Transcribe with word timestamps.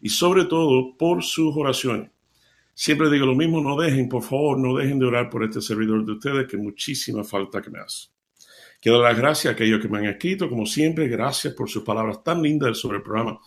y 0.00 0.08
sobre 0.08 0.44
todo 0.44 0.96
por 0.96 1.22
sus 1.22 1.54
oraciones. 1.56 2.10
Siempre 2.74 3.10
digo 3.10 3.26
lo 3.26 3.34
mismo, 3.34 3.60
no 3.60 3.76
dejen, 3.76 4.08
por 4.08 4.22
favor, 4.22 4.58
no 4.58 4.76
dejen 4.76 5.00
de 5.00 5.06
orar 5.06 5.28
por 5.28 5.42
este 5.42 5.60
servidor 5.60 6.04
de 6.04 6.12
ustedes, 6.12 6.46
que 6.46 6.56
muchísima 6.56 7.24
falta 7.24 7.60
que 7.60 7.70
me 7.70 7.80
hace. 7.80 8.08
Quiero 8.80 9.00
dar 9.00 9.10
las 9.10 9.18
gracias 9.18 9.50
a 9.50 9.54
aquellos 9.54 9.80
que 9.80 9.88
me 9.88 9.98
han 9.98 10.04
escrito, 10.04 10.48
como 10.48 10.64
siempre, 10.64 11.08
gracias 11.08 11.54
por 11.54 11.68
sus 11.68 11.82
palabras 11.82 12.22
tan 12.22 12.40
lindas 12.40 12.78
sobre 12.78 12.98
el 12.98 13.02
programa. 13.02 13.40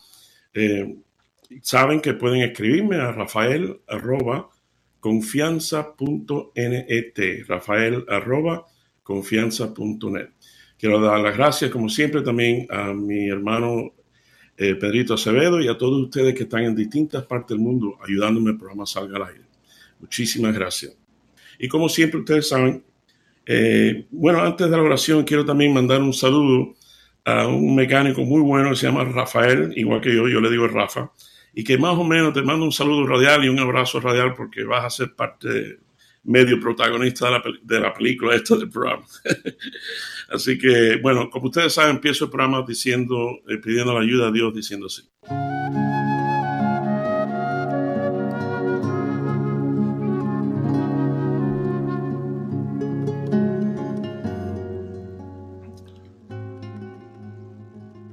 Eh, 0.54 0.98
saben 1.62 2.02
que 2.02 2.14
pueden 2.14 2.42
escribirme 2.42 2.98
a 2.98 3.14
rafael 3.14 3.80
arroba 3.88 4.50
confianza.net, 5.00 7.46
rafael 7.48 8.04
arroba 8.10 8.66
confianza.net. 9.02 10.30
Quiero 10.78 11.00
dar 11.00 11.22
las 11.22 11.38
gracias, 11.38 11.72
como 11.72 11.88
siempre, 11.88 12.22
también 12.22 12.68
a 12.70 12.94
mi 12.94 13.30
hermano 13.30 13.94
eh, 14.58 14.76
Pedrito 14.76 15.14
Acevedo 15.14 15.62
y 15.62 15.68
a 15.68 15.78
todos 15.78 16.02
ustedes 16.02 16.34
que 16.34 16.44
están 16.44 16.64
en 16.64 16.76
distintas 16.76 17.24
partes 17.26 17.56
del 17.56 17.60
mundo 17.60 17.98
ayudándome 18.06 18.52
el 18.52 18.58
programa 18.58 18.86
Salga 18.86 19.18
al 19.18 19.30
Aire. 19.30 19.46
Muchísimas 20.00 20.54
gracias. 20.54 20.96
Y 21.60 21.68
como 21.68 21.90
siempre, 21.90 22.20
ustedes 22.20 22.50
saben, 22.50 22.84
eh, 23.46 24.06
bueno, 24.12 24.42
antes 24.42 24.70
de 24.70 24.76
la 24.76 24.84
oración, 24.84 25.24
quiero 25.24 25.46
también 25.46 25.74
mandar 25.74 26.02
un 26.02 26.14
saludo 26.14 26.76
a 27.24 27.48
un 27.48 27.76
mecánico 27.76 28.22
muy 28.24 28.42
bueno 28.42 28.72
que 28.72 28.76
se 28.76 28.88
llama 28.88 29.04
Rafael, 29.04 29.74
igual 29.76 30.02
que 30.02 30.14
yo, 30.16 30.28
yo 30.28 30.42
le 30.42 30.50
digo 30.50 30.68
Rafa, 30.68 31.12
y 31.54 31.64
que 31.64 31.78
más 31.78 31.98
o 31.98 32.04
menos 32.04 32.34
te 32.34 32.42
mando 32.42 32.66
un 32.66 32.72
saludo 32.72 33.06
radial 33.06 33.44
y 33.46 33.50
un 33.50 33.60
abrazo 33.60 34.00
radial 34.00 34.34
porque 34.34 34.64
vas 34.64 34.86
a 34.86 34.90
ser 34.90 35.14
parte 35.14 35.80
medio 36.24 36.60
protagonista 36.60 37.26
de 37.26 37.32
la, 37.32 37.44
de 37.64 37.80
la 37.80 37.94
película, 37.94 38.36
esto 38.36 38.58
del 38.58 38.70
programa. 38.70 39.06
así 40.30 40.58
que, 40.58 41.00
bueno, 41.02 41.30
como 41.30 41.48
ustedes 41.48 41.74
saben, 41.74 41.96
empiezo 41.96 42.26
el 42.26 42.32
programa 42.32 42.64
diciendo, 42.68 43.40
eh, 43.48 43.58
pidiendo 43.58 43.94
la 43.94 44.02
ayuda 44.02 44.28
a 44.28 44.32
Dios, 44.32 44.54
diciendo 44.54 44.88
así. 44.88 45.10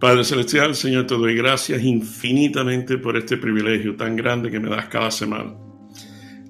Padre 0.00 0.22
Celestial, 0.22 0.76
Señor, 0.76 1.08
te 1.08 1.14
doy 1.16 1.34
gracias 1.34 1.82
infinitamente 1.82 2.98
por 2.98 3.16
este 3.16 3.36
privilegio 3.36 3.96
tan 3.96 4.14
grande 4.14 4.48
que 4.48 4.60
me 4.60 4.70
das 4.70 4.86
cada 4.86 5.10
semana 5.10 5.67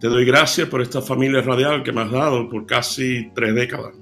te 0.01 0.07
doy 0.07 0.25
gracias 0.25 0.69
por 0.69 0.81
esta 0.81 1.03
familia 1.03 1.43
radial 1.43 1.83
que 1.83 1.91
me 1.91 2.03
has 2.03 2.11
dado 2.13 2.49
por 2.49 2.67
casi 2.67 3.31
tres 3.35 3.53
décadas. 3.55 3.95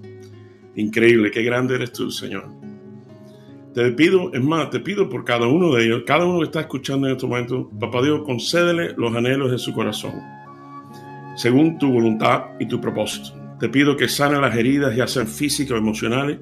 Increíble, 0.75 1.31
qué 1.31 1.43
grande 1.43 1.77
eres 1.77 1.93
tú, 1.93 2.11
Señor. 2.11 2.49
Te 3.73 3.91
pido, 3.93 4.31
es 4.35 4.43
más, 4.43 4.69
te 4.69 4.81
pido 4.81 5.09
por 5.09 5.25
cada 5.25 5.47
uno 5.47 5.75
de 5.75 5.85
ellos, 5.85 6.03
cada 6.07 6.27
uno 6.27 6.41
que 6.41 6.47
está 6.47 6.61
escuchando 6.61 7.07
en 7.07 7.15
este 7.15 7.27
momento, 7.27 7.71
Papá 7.81 8.03
Dios, 8.03 8.23
concédele 8.27 8.93
los 8.97 9.15
anhelos 9.15 9.51
de 9.51 9.59
su 9.59 9.73
corazón, 9.73 10.13
según 11.35 11.79
tu 11.79 11.91
voluntad 11.91 12.45
y 12.61 12.67
tu 12.67 12.79
propósito. 12.79 13.31
Te 13.59 13.71
pido 13.71 13.97
que 13.97 14.09
sane 14.09 14.39
las 14.39 14.55
heridas, 14.55 14.95
ya 14.95 15.07
sean 15.07 15.27
físicas 15.27 15.73
o 15.73 15.77
emocionales, 15.79 16.41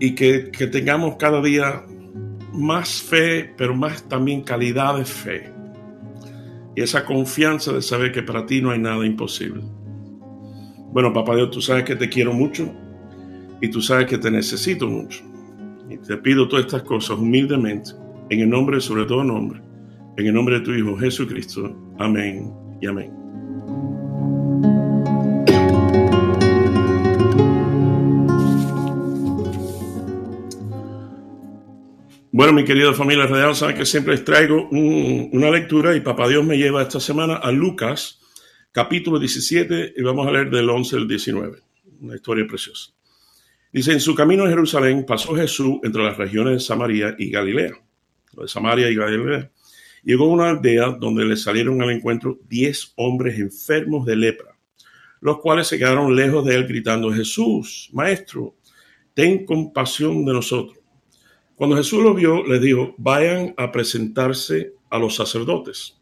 y 0.00 0.16
que, 0.16 0.50
que 0.50 0.66
tengamos 0.66 1.14
cada 1.16 1.40
día 1.40 1.84
más 2.52 3.02
fe, 3.02 3.54
pero 3.56 3.76
más 3.76 4.08
también 4.08 4.42
calidad 4.42 4.96
de 4.96 5.04
fe 5.04 5.59
y 6.76 6.82
esa 6.82 7.04
confianza 7.04 7.72
de 7.72 7.82
saber 7.82 8.12
que 8.12 8.22
para 8.22 8.46
ti 8.46 8.60
no 8.60 8.70
hay 8.70 8.78
nada 8.78 9.04
imposible. 9.04 9.62
Bueno, 10.92 11.12
papá 11.12 11.36
Dios, 11.36 11.50
tú 11.50 11.60
sabes 11.60 11.84
que 11.84 11.96
te 11.96 12.08
quiero 12.08 12.32
mucho 12.32 12.72
y 13.60 13.68
tú 13.68 13.80
sabes 13.80 14.06
que 14.06 14.18
te 14.18 14.30
necesito 14.30 14.86
mucho. 14.86 15.24
Y 15.88 15.98
te 15.98 16.16
pido 16.16 16.48
todas 16.48 16.66
estas 16.66 16.82
cosas 16.82 17.18
humildemente, 17.18 17.90
en 18.30 18.40
el 18.40 18.50
nombre, 18.50 18.80
sobre 18.80 19.04
todo 19.04 19.24
nombre, 19.24 19.60
en 20.16 20.26
el 20.26 20.34
nombre 20.34 20.58
de 20.58 20.64
tu 20.64 20.72
Hijo 20.72 20.96
Jesucristo. 20.96 21.76
Amén 21.98 22.52
y 22.80 22.86
amén. 22.86 23.19
Bueno, 32.32 32.52
mi 32.52 32.64
querida 32.64 32.94
familia 32.94 33.26
real, 33.26 33.56
saben 33.56 33.76
que 33.76 33.84
siempre 33.84 34.14
les 34.14 34.24
traigo 34.24 34.68
una 34.70 35.50
lectura 35.50 35.96
y 35.96 36.00
Papá 36.00 36.28
Dios 36.28 36.44
me 36.44 36.56
lleva 36.56 36.80
esta 36.80 37.00
semana 37.00 37.34
a 37.34 37.50
Lucas, 37.50 38.20
capítulo 38.70 39.18
17, 39.18 39.94
y 39.96 40.02
vamos 40.02 40.28
a 40.28 40.30
leer 40.30 40.48
del 40.48 40.70
11 40.70 40.96
al 40.96 41.08
19. 41.08 41.58
Una 42.00 42.14
historia 42.14 42.46
preciosa. 42.46 42.92
Dice, 43.72 43.90
en 43.90 43.98
su 43.98 44.14
camino 44.14 44.44
a 44.44 44.48
Jerusalén 44.48 45.04
pasó 45.04 45.34
Jesús 45.34 45.80
entre 45.82 46.04
las 46.04 46.16
regiones 46.16 46.52
de 46.52 46.60
Samaria 46.60 47.16
y 47.18 47.32
Galilea. 47.32 47.72
De 48.32 48.46
Samaria 48.46 48.88
y 48.88 48.94
Galilea. 48.94 49.50
Llegó 50.04 50.26
a 50.26 50.34
una 50.34 50.50
aldea 50.50 50.90
donde 51.00 51.24
le 51.24 51.36
salieron 51.36 51.82
al 51.82 51.90
encuentro 51.90 52.38
diez 52.48 52.92
hombres 52.94 53.40
enfermos 53.40 54.06
de 54.06 54.14
lepra, 54.14 54.56
los 55.20 55.40
cuales 55.40 55.66
se 55.66 55.78
quedaron 55.78 56.14
lejos 56.14 56.44
de 56.44 56.54
él 56.54 56.68
gritando, 56.68 57.12
Jesús, 57.12 57.90
Maestro, 57.92 58.54
ten 59.14 59.44
compasión 59.44 60.24
de 60.24 60.32
nosotros. 60.32 60.79
Cuando 61.60 61.76
Jesús 61.76 62.02
lo 62.02 62.14
vio, 62.14 62.42
le 62.42 62.58
dijo, 62.58 62.94
vayan 62.96 63.52
a 63.58 63.70
presentarse 63.70 64.72
a 64.88 64.98
los 64.98 65.16
sacerdotes. 65.16 65.94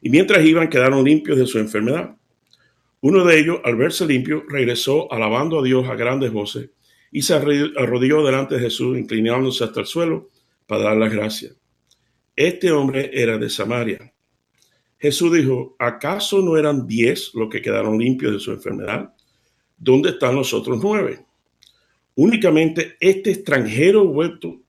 Y 0.00 0.08
mientras 0.08 0.42
iban, 0.46 0.70
quedaron 0.70 1.04
limpios 1.04 1.36
de 1.36 1.46
su 1.46 1.58
enfermedad. 1.58 2.16
Uno 3.02 3.22
de 3.26 3.38
ellos, 3.38 3.60
al 3.64 3.76
verse 3.76 4.06
limpio, 4.06 4.44
regresó 4.48 5.12
alabando 5.12 5.60
a 5.60 5.62
Dios 5.62 5.86
a 5.86 5.94
grandes 5.94 6.32
voces 6.32 6.70
y 7.12 7.20
se 7.20 7.34
arrodilló 7.34 8.24
delante 8.24 8.54
de 8.54 8.62
Jesús, 8.62 8.96
inclinándose 8.96 9.62
hasta 9.62 9.80
el 9.80 9.86
suelo 9.86 10.30
para 10.66 10.84
dar 10.84 10.96
las 10.96 11.12
gracias. 11.12 11.54
Este 12.34 12.72
hombre 12.72 13.10
era 13.12 13.36
de 13.36 13.50
Samaria. 13.50 14.10
Jesús 14.96 15.34
dijo, 15.34 15.76
¿acaso 15.78 16.40
no 16.40 16.56
eran 16.56 16.86
diez 16.86 17.30
los 17.34 17.50
que 17.50 17.60
quedaron 17.60 17.98
limpios 17.98 18.32
de 18.32 18.40
su 18.40 18.52
enfermedad? 18.52 19.12
¿Dónde 19.76 20.08
están 20.08 20.34
los 20.34 20.54
otros 20.54 20.80
nueve? 20.82 21.25
Únicamente 22.16 22.96
este 22.98 23.30
extranjero 23.30 24.04
vuelto 24.06 24.60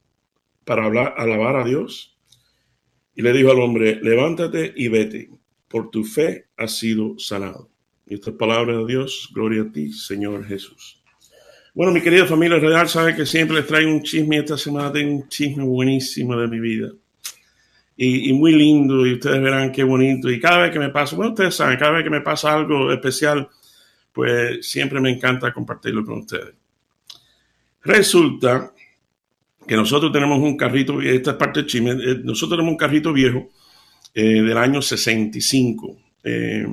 para 0.63 0.85
hablar, 0.85 1.15
alabar 1.17 1.55
a 1.55 1.65
Dios. 1.65 2.15
Y 3.15 3.23
le 3.23 3.33
dijo 3.33 3.49
al 3.49 3.59
hombre, 3.59 3.99
levántate 4.01 4.73
y 4.75 4.89
vete, 4.89 5.31
por 5.67 5.89
tu 5.89 6.03
fe 6.03 6.49
has 6.55 6.77
sido 6.77 7.17
sanado. 7.17 7.69
Y 8.05 8.13
esta 8.13 8.31
palabra 8.37 8.77
de 8.77 8.85
Dios, 8.85 9.29
gloria 9.33 9.63
a 9.63 9.71
ti, 9.71 9.91
Señor 9.91 10.45
Jesús. 10.45 11.01
Bueno, 11.73 11.91
mi 11.91 12.01
querida 12.01 12.25
familia 12.25 12.59
real, 12.59 12.87
sabe 12.87 13.15
que 13.15 13.25
siempre 13.25 13.57
les 13.57 13.67
traigo 13.67 13.91
un 13.91 14.03
chisme. 14.03 14.37
Esta 14.37 14.57
semana 14.57 14.91
tengo 14.91 15.15
un 15.15 15.27
chisme 15.27 15.63
buenísimo 15.63 16.35
de 16.35 16.47
mi 16.47 16.59
vida. 16.59 16.91
Y, 17.95 18.29
y, 18.29 18.33
muy 18.33 18.53
lindo, 18.53 19.05
y 19.05 19.13
ustedes 19.13 19.41
verán 19.41 19.71
qué 19.71 19.83
bonito. 19.83 20.29
Y 20.29 20.39
cada 20.39 20.63
vez 20.63 20.71
que 20.71 20.79
me 20.79 20.89
pasa, 20.89 21.15
bueno, 21.15 21.31
ustedes 21.33 21.55
saben, 21.55 21.77
cada 21.77 21.93
vez 21.93 22.03
que 22.03 22.09
me 22.09 22.21
pasa 22.21 22.53
algo 22.53 22.91
especial, 22.91 23.49
pues 24.11 24.67
siempre 24.67 24.99
me 24.99 25.09
encanta 25.09 25.53
compartirlo 25.53 26.05
con 26.05 26.19
ustedes. 26.19 26.53
Resulta 27.87 28.73
que 29.65 29.77
nosotros 29.77 30.11
tenemos 30.11 30.39
un 30.39 30.57
carrito, 30.57 30.99
esta 31.01 31.31
es 31.31 31.37
parte 31.37 31.61
de 31.61 31.67
Chime, 31.67 31.91
eh, 31.91 32.19
nosotros 32.21 32.57
tenemos 32.57 32.73
un 32.73 32.77
carrito 32.77 33.13
viejo 33.13 33.47
eh, 34.13 34.41
del 34.41 34.57
año 34.57 34.81
65, 34.81 35.97
eh, 36.25 36.67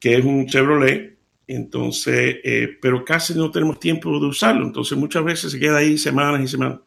que 0.00 0.16
es 0.16 0.24
un 0.24 0.46
Chevrolet, 0.46 1.18
entonces, 1.46 2.36
pero 2.80 3.04
casi 3.04 3.34
no 3.34 3.50
tenemos 3.50 3.78
tiempo 3.78 4.18
de 4.18 4.26
usarlo, 4.26 4.64
entonces 4.64 4.96
muchas 4.96 5.22
veces 5.22 5.52
se 5.52 5.60
queda 5.60 5.78
ahí 5.78 5.98
semanas 5.98 6.40
y 6.40 6.48
semanas. 6.48 6.80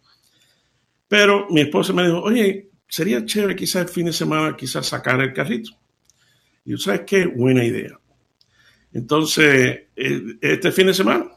Pero 1.07 1.45
mi 1.51 1.61
esposa 1.61 1.93
me 1.93 2.03
dijo, 2.03 2.21
oye, 2.21 2.69
sería 2.87 3.23
chévere 3.23 3.55
quizás 3.55 3.83
el 3.83 3.89
fin 3.89 4.07
de 4.07 4.13
semana, 4.13 4.57
quizás 4.57 4.87
sacar 4.87 5.21
el 5.21 5.33
carrito. 5.33 5.69
Y 6.65 6.71
yo, 6.71 6.77
¿sabes 6.79 7.01
qué? 7.05 7.27
Buena 7.27 7.63
idea. 7.63 7.99
Entonces, 8.91 9.81
este 9.95 10.71
fin 10.71 10.87
de 10.87 10.95
semana, 10.95 11.34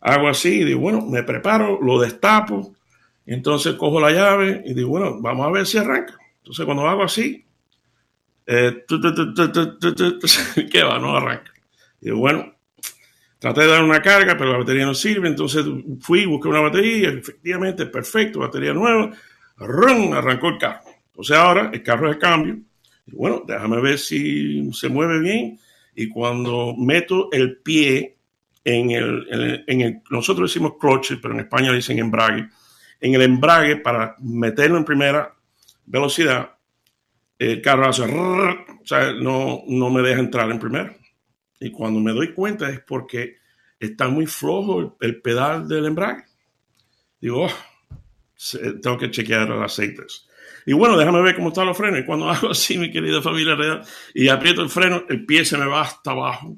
hago 0.00 0.28
así 0.28 0.60
y 0.60 0.64
digo, 0.64 0.80
bueno, 0.80 1.02
me 1.02 1.22
preparo, 1.22 1.78
lo 1.80 2.00
destapo, 2.00 2.74
entonces 3.26 3.74
cojo 3.74 4.00
la 4.00 4.10
llave 4.10 4.62
y 4.64 4.74
digo, 4.74 4.90
bueno, 4.90 5.20
vamos 5.20 5.46
a 5.46 5.50
ver 5.50 5.66
si 5.66 5.78
arranca. 5.78 6.16
Entonces 6.38 6.64
cuando 6.64 6.88
hago 6.88 7.02
así, 7.02 7.44
eh, 8.46 8.84
¿qué 10.70 10.82
va? 10.82 10.98
No 10.98 11.16
arranca. 11.16 11.52
Digo, 12.00 12.18
bueno, 12.18 12.54
traté 13.38 13.62
de 13.62 13.66
dar 13.68 13.84
una 13.84 14.02
carga, 14.02 14.36
pero 14.36 14.52
la 14.52 14.58
batería 14.58 14.86
no 14.86 14.94
sirve, 14.94 15.28
entonces 15.28 15.64
fui, 16.00 16.26
busqué 16.26 16.48
una 16.48 16.60
batería, 16.60 17.10
efectivamente, 17.10 17.86
perfecto, 17.86 18.40
batería 18.40 18.72
nueva, 18.72 19.12
arrancó 19.58 20.48
el 20.48 20.58
carro. 20.58 20.80
Entonces 21.08 21.36
ahora 21.36 21.70
el 21.72 21.82
carro 21.82 22.08
es 22.08 22.16
de 22.16 22.20
cambio, 22.20 22.58
bueno, 23.12 23.42
déjame 23.46 23.80
ver 23.80 23.98
si 23.98 24.72
se 24.72 24.88
mueve 24.88 25.20
bien. 25.20 25.58
Y 25.94 26.08
cuando 26.08 26.74
meto 26.76 27.30
el 27.32 27.58
pie 27.58 28.16
en 28.64 28.90
el, 28.90 29.64
en 29.66 29.80
el, 29.80 30.02
nosotros 30.10 30.50
decimos 30.50 30.74
cloche, 30.78 31.16
pero 31.16 31.34
en 31.34 31.40
España 31.40 31.72
dicen 31.72 31.98
embrague, 31.98 32.48
en 33.00 33.14
el 33.14 33.22
embrague 33.22 33.76
para 33.76 34.16
meterlo 34.18 34.76
en 34.76 34.84
primera 34.84 35.34
velocidad, 35.86 36.56
el 37.38 37.62
carro 37.62 37.88
hace, 37.88 38.02
o 38.02 38.66
sea, 38.84 39.12
no, 39.12 39.62
no 39.66 39.90
me 39.90 40.02
deja 40.02 40.20
entrar 40.20 40.50
en 40.50 40.58
primera. 40.58 40.94
Y 41.58 41.70
cuando 41.70 42.00
me 42.00 42.12
doy 42.12 42.34
cuenta 42.34 42.68
es 42.68 42.80
porque 42.80 43.38
está 43.78 44.08
muy 44.08 44.26
flojo 44.26 44.96
el, 45.00 45.20
pedal 45.22 45.66
del 45.66 45.86
embrague. 45.86 46.24
Digo, 47.20 47.46
oh, 47.46 47.50
tengo 48.82 48.98
que 48.98 49.10
chequear 49.10 49.48
los 49.48 49.62
aceites. 49.62 50.28
Y 50.66 50.74
bueno, 50.74 50.98
déjame 50.98 51.22
ver 51.22 51.34
cómo 51.34 51.48
están 51.48 51.66
los 51.66 51.76
frenos. 51.76 52.00
Y 52.00 52.04
cuando 52.04 52.28
hago 52.30 52.50
así, 52.50 52.76
mi 52.76 52.90
querida 52.90 53.22
familia 53.22 53.54
real, 53.54 53.82
y 54.14 54.28
aprieto 54.28 54.62
el 54.62 54.68
freno, 54.68 55.04
el 55.08 55.24
pie 55.24 55.44
se 55.44 55.56
me 55.56 55.66
va 55.66 55.82
hasta 55.82 56.10
abajo. 56.10 56.56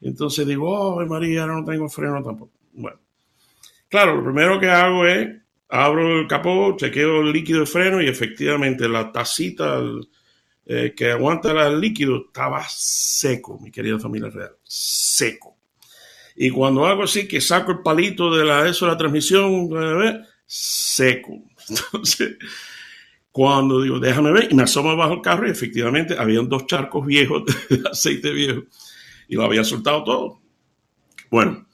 Entonces 0.00 0.46
digo, 0.46 0.70
oh, 0.70 1.06
María, 1.06 1.42
ahora 1.42 1.54
no 1.54 1.64
tengo 1.64 1.88
freno 1.88 2.22
tampoco. 2.22 2.52
Bueno, 2.72 2.98
claro, 3.88 4.16
lo 4.16 4.24
primero 4.24 4.60
que 4.60 4.68
hago 4.68 5.06
es, 5.06 5.28
abro 5.68 6.20
el 6.20 6.28
capó, 6.28 6.76
chequeo 6.76 7.22
el 7.22 7.32
líquido 7.32 7.60
de 7.60 7.66
freno 7.66 8.00
y 8.00 8.08
efectivamente 8.08 8.88
la 8.88 9.10
tacita 9.10 9.80
eh, 10.66 10.94
que 10.96 11.10
aguanta 11.10 11.50
el 11.66 11.80
líquido 11.80 12.26
estaba 12.26 12.64
seco, 12.68 13.58
mi 13.60 13.70
querida 13.70 13.98
familia 13.98 14.30
real, 14.30 14.56
seco. 14.62 15.56
Y 16.36 16.50
cuando 16.50 16.86
hago 16.86 17.02
así, 17.02 17.26
que 17.26 17.40
saco 17.40 17.72
el 17.72 17.82
palito 17.82 18.34
de 18.34 18.44
la, 18.44 18.68
eso 18.68 18.86
de 18.86 18.92
la 18.92 18.98
transmisión, 18.98 19.68
seco. 20.46 21.42
Entonces, 21.68 22.36
cuando 23.32 23.82
digo, 23.82 23.98
déjame 23.98 24.30
ver, 24.30 24.48
y 24.50 24.54
me 24.54 24.62
asomo 24.62 24.96
bajo 24.96 25.14
el 25.14 25.20
carro 25.20 25.48
y 25.48 25.50
efectivamente 25.50 26.16
habían 26.16 26.48
dos 26.48 26.66
charcos 26.66 27.04
viejos 27.04 27.42
de 27.68 27.88
aceite 27.90 28.30
viejo 28.30 28.62
y 29.28 29.36
lo 29.36 29.44
había 29.44 29.62
soltado 29.62 30.02
todo. 30.02 30.40
Bueno, 31.30 31.66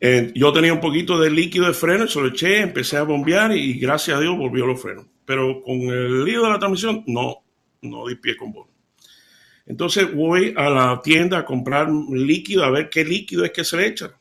eh, 0.00 0.32
yo 0.34 0.52
tenía 0.52 0.72
un 0.72 0.80
poquito 0.80 1.18
de 1.18 1.30
líquido 1.30 1.66
de 1.66 1.74
freno, 1.74 2.08
se 2.08 2.20
lo 2.20 2.26
eché, 2.26 2.60
empecé 2.60 2.96
a 2.96 3.04
bombear 3.04 3.56
y 3.56 3.78
gracias 3.78 4.18
a 4.18 4.20
Dios 4.20 4.36
volvió 4.36 4.66
los 4.66 4.82
frenos. 4.82 5.06
Pero 5.24 5.62
con 5.62 5.80
el 5.80 6.24
lío 6.24 6.42
de 6.42 6.50
la 6.50 6.58
transmisión, 6.58 7.04
no, 7.06 7.36
no 7.82 8.06
di 8.08 8.16
pie 8.16 8.36
con 8.36 8.52
bono. 8.52 8.72
Entonces 9.64 10.12
voy 10.12 10.52
a 10.56 10.68
la 10.68 11.00
tienda 11.02 11.38
a 11.38 11.44
comprar 11.44 11.88
líquido, 11.88 12.64
a 12.64 12.70
ver 12.70 12.90
qué 12.90 13.04
líquido 13.04 13.44
es 13.44 13.52
que 13.52 13.62
se 13.62 13.76
le 13.76 13.86
echa. 13.86 14.12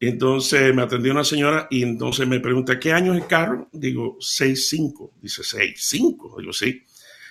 Entonces 0.00 0.74
me 0.74 0.82
atendió 0.82 1.12
una 1.12 1.24
señora 1.24 1.66
y 1.70 1.82
entonces 1.82 2.28
me 2.28 2.38
pregunta, 2.38 2.78
¿qué 2.78 2.92
año 2.92 3.14
es 3.14 3.22
el 3.22 3.26
carro? 3.26 3.68
Digo, 3.72 4.18
6.5. 4.18 5.12
Dice, 5.20 5.42
6.5. 5.42 6.38
Digo, 6.40 6.52
sí. 6.52 6.84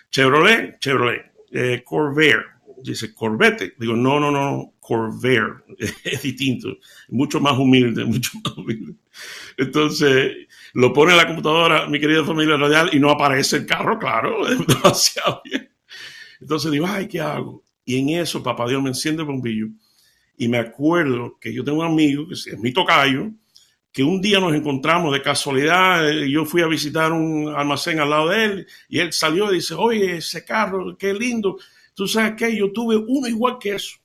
Chevrolet, 0.09 0.79
Chevrolet. 0.79 1.31
Eh, 1.51 1.83
Corvair. 1.85 2.56
Dice, 2.83 3.13
Corvette. 3.13 3.75
Digo, 3.77 3.95
no, 3.95 4.19
no, 4.19 4.31
no, 4.31 4.73
Corvair. 4.79 5.63
es 6.03 6.21
distinto. 6.21 6.77
Mucho 7.09 7.39
más 7.39 7.57
humilde, 7.57 8.05
mucho 8.05 8.31
más 8.43 8.57
humilde. 8.57 8.93
Entonces, 9.57 10.47
lo 10.73 10.93
pone 10.93 11.11
en 11.11 11.17
la 11.17 11.27
computadora, 11.27 11.87
mi 11.87 11.99
querida 11.99 12.23
familia 12.23 12.57
radial, 12.57 12.89
y 12.93 12.99
no 12.99 13.09
aparece 13.09 13.57
el 13.57 13.65
carro, 13.65 13.97
claro. 13.97 14.47
Es 14.49 14.65
demasiado 14.65 15.41
bien. 15.43 15.69
Entonces 16.39 16.71
digo, 16.71 16.85
ay, 16.87 17.07
¿qué 17.07 17.19
hago? 17.19 17.63
Y 17.83 17.97
en 17.99 18.09
eso, 18.21 18.43
papá 18.43 18.67
Dios 18.67 18.81
me 18.81 18.89
enciende 18.89 19.23
el 19.23 19.27
bombillo 19.27 19.67
y 20.37 20.47
me 20.47 20.59
acuerdo 20.59 21.37
que 21.41 21.53
yo 21.53 21.63
tengo 21.63 21.79
un 21.79 21.87
amigo, 21.87 22.27
que 22.27 22.33
es 22.35 22.59
mi 22.59 22.71
tocayo, 22.71 23.31
que 23.91 24.03
un 24.03 24.21
día 24.21 24.39
nos 24.39 24.53
encontramos 24.53 25.11
de 25.11 25.23
casualidad, 25.23 26.07
eh, 26.07 26.29
yo 26.29 26.45
fui 26.45 26.61
a 26.61 26.67
visitar 26.67 27.11
un 27.11 27.51
almacén 27.55 27.99
al 27.99 28.11
lado 28.11 28.29
de 28.29 28.45
él 28.45 28.67
y 28.87 28.99
él 28.99 29.11
salió 29.11 29.51
y 29.51 29.55
dice, 29.55 29.73
oye, 29.73 30.17
ese 30.17 30.45
carro, 30.45 30.95
qué 30.95 31.13
lindo. 31.13 31.57
Tú 31.97 32.07
sabes 32.07 32.33
que 32.37 32.55
yo 32.55 32.71
tuve 32.71 32.95
uno 32.95 33.27
igual 33.27 33.57
que 33.59 33.73
eso, 33.73 33.97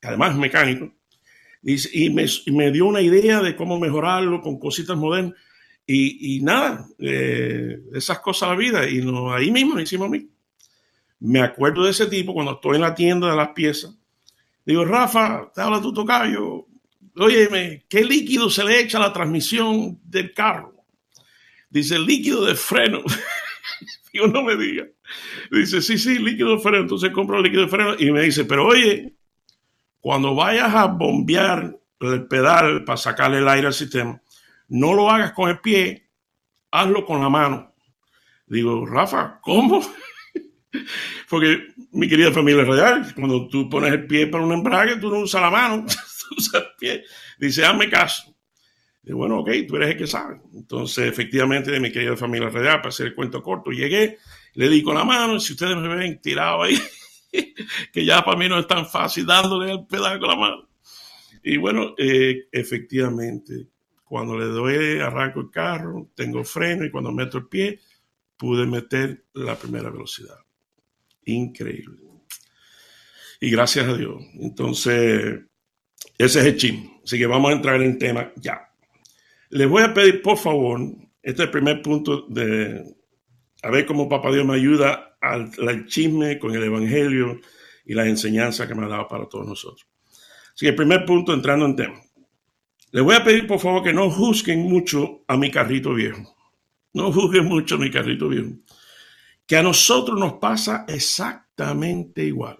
además 0.00 0.30
es 0.30 0.38
mecánico, 0.38 0.94
y, 1.60 2.10
me, 2.10 2.70
dio 2.70 2.86
una 2.86 3.00
idea 3.00 3.40
de 3.40 3.56
cómo 3.56 3.80
mejorarlo 3.80 4.40
con 4.40 4.60
cositas 4.60 4.96
modernas. 4.96 5.34
Y, 5.84 6.40
nada, 6.40 6.86
eh, 7.00 7.80
esas 7.94 8.20
cosas 8.20 8.50
la 8.50 8.54
vida. 8.54 8.88
Y 8.88 9.02
ahí 9.32 9.50
mismo 9.50 9.78
hicimos 9.80 10.06
a 10.06 10.10
mí. 10.10 10.28
Me 11.18 11.40
acuerdo 11.40 11.82
de 11.82 11.90
ese 11.90 12.06
tipo 12.06 12.32
cuando 12.32 12.52
estoy 12.52 12.76
en 12.76 12.82
la 12.82 12.94
tienda 12.94 13.28
de 13.28 13.36
las 13.36 13.48
piezas 13.48 13.92
Digo, 14.64 14.84
Rafa, 14.84 15.50
te 15.52 15.60
habla 15.60 15.82
tu 15.82 15.92
tocayo. 15.92 16.68
Óyeme, 17.16 17.84
¿qué 17.88 18.04
líquido 18.04 18.50
se 18.50 18.62
le 18.62 18.80
echa 18.80 18.98
a 18.98 19.02
la 19.02 19.12
transmisión 19.12 20.00
del 20.04 20.32
carro? 20.32 20.74
Dice, 21.68 21.98
líquido 21.98 22.44
de 22.44 22.54
freno. 22.54 23.02
Digo, 24.12 24.28
no 24.28 24.44
me 24.44 24.56
diga. 24.56 24.86
Dice, 25.50 25.82
sí, 25.82 25.98
sí, 25.98 26.18
líquido 26.18 26.56
de 26.56 26.62
freno. 26.62 26.82
Entonces 26.82 27.10
compro 27.10 27.36
el 27.36 27.42
líquido 27.42 27.62
de 27.62 27.68
freno 27.68 27.94
y 27.98 28.10
me 28.10 28.22
dice, 28.22 28.44
pero 28.44 28.66
oye, 28.66 29.14
cuando 30.00 30.34
vayas 30.34 30.74
a 30.74 30.86
bombear 30.86 31.78
el 32.00 32.26
pedal 32.26 32.84
para 32.84 32.96
sacarle 32.96 33.38
el 33.38 33.48
aire 33.48 33.68
al 33.68 33.74
sistema, 33.74 34.20
no 34.68 34.94
lo 34.94 35.10
hagas 35.10 35.32
con 35.32 35.50
el 35.50 35.60
pie, 35.60 36.08
hazlo 36.70 37.04
con 37.04 37.20
la 37.20 37.28
mano. 37.28 37.74
Digo, 38.46 38.84
Rafa, 38.84 39.38
¿cómo? 39.40 39.80
Porque 41.28 41.68
mi 41.92 42.08
querida 42.08 42.32
familia 42.32 42.64
real, 42.64 43.14
cuando 43.14 43.48
tú 43.48 43.68
pones 43.68 43.92
el 43.92 44.06
pie 44.06 44.26
para 44.26 44.44
un 44.44 44.52
embrague, 44.52 44.96
tú 44.96 45.10
no 45.10 45.20
usas 45.20 45.42
la 45.42 45.50
mano, 45.50 45.86
tú 46.28 46.34
usas 46.36 46.62
el 46.62 46.68
pie. 46.78 47.04
Dice, 47.38 47.64
hazme 47.64 47.88
caso. 47.88 48.34
Bueno, 49.04 49.40
ok, 49.40 49.50
tú 49.66 49.76
eres 49.76 49.90
el 49.90 49.96
que 49.96 50.06
sabe. 50.06 50.40
Entonces, 50.54 51.08
efectivamente, 51.08 51.70
de 51.70 51.80
mi 51.80 51.90
querida 51.90 52.16
familia 52.16 52.48
real, 52.48 52.78
para 52.78 52.90
hacer 52.90 53.08
el 53.08 53.14
cuento 53.14 53.42
corto, 53.42 53.70
llegué, 53.70 54.18
le 54.54 54.68
di 54.68 54.82
con 54.82 54.94
la 54.94 55.04
mano, 55.04 55.40
si 55.40 55.52
ustedes 55.52 55.76
me 55.76 55.88
ven 55.88 56.20
tirado 56.20 56.62
ahí, 56.62 56.78
que 57.92 58.04
ya 58.04 58.24
para 58.24 58.36
mí 58.36 58.48
no 58.48 58.58
es 58.58 58.66
tan 58.66 58.86
fácil 58.86 59.26
dándole 59.26 59.72
el 59.72 59.86
pedal 59.86 60.18
con 60.18 60.28
la 60.28 60.36
mano. 60.36 60.68
Y 61.42 61.56
bueno, 61.56 61.94
eh, 61.98 62.48
efectivamente, 62.52 63.68
cuando 64.04 64.38
le 64.38 64.46
doy, 64.46 65.00
arranco 65.00 65.40
el 65.40 65.50
carro, 65.50 66.10
tengo 66.14 66.44
freno 66.44 66.84
y 66.84 66.90
cuando 66.90 67.10
meto 67.12 67.38
el 67.38 67.48
pie, 67.48 67.80
pude 68.36 68.66
meter 68.66 69.24
la 69.34 69.56
primera 69.56 69.90
velocidad 69.90 70.36
increíble. 71.24 71.98
Y 73.40 73.50
gracias 73.50 73.88
a 73.88 73.96
Dios. 73.96 74.22
Entonces, 74.34 75.40
ese 76.18 76.40
es 76.40 76.46
el 76.46 76.56
chin. 76.56 77.00
Así 77.04 77.18
que 77.18 77.26
vamos 77.26 77.50
a 77.50 77.54
entrar 77.54 77.82
en 77.82 77.98
tema 77.98 78.32
ya. 78.36 78.68
Les 79.50 79.68
voy 79.68 79.82
a 79.82 79.92
pedir, 79.92 80.22
por 80.22 80.38
favor, 80.38 80.80
este 81.22 81.42
es 81.42 81.46
el 81.46 81.50
primer 81.50 81.82
punto 81.82 82.26
de 82.28 82.96
a 83.62 83.70
ver 83.70 83.86
cómo 83.86 84.08
Papá 84.08 84.32
Dios 84.32 84.44
me 84.44 84.54
ayuda 84.54 85.16
al, 85.20 85.50
al 85.66 85.86
chisme 85.86 86.38
con 86.38 86.54
el 86.54 86.62
Evangelio 86.64 87.40
y 87.84 87.94
las 87.94 88.06
enseñanzas 88.06 88.66
que 88.66 88.74
me 88.74 88.84
ha 88.84 88.88
dado 88.88 89.08
para 89.08 89.28
todos 89.28 89.46
nosotros. 89.46 89.86
Así 90.54 90.66
que 90.66 90.70
el 90.70 90.76
primer 90.76 91.04
punto, 91.04 91.32
entrando 91.32 91.64
en 91.66 91.76
tema. 91.76 92.00
Les 92.90 93.02
voy 93.02 93.14
a 93.14 93.24
pedir, 93.24 93.46
por 93.46 93.58
favor, 93.58 93.82
que 93.82 93.92
no 93.92 94.10
juzguen 94.10 94.60
mucho 94.60 95.24
a 95.26 95.36
mi 95.36 95.50
carrito 95.50 95.94
viejo. 95.94 96.36
No 96.92 97.10
juzguen 97.10 97.46
mucho 97.46 97.76
a 97.76 97.78
mi 97.78 97.90
carrito 97.90 98.28
viejo 98.28 98.50
que 99.46 99.56
a 99.56 99.62
nosotros 99.62 100.18
nos 100.18 100.34
pasa 100.34 100.84
exactamente 100.88 102.24
igual. 102.24 102.58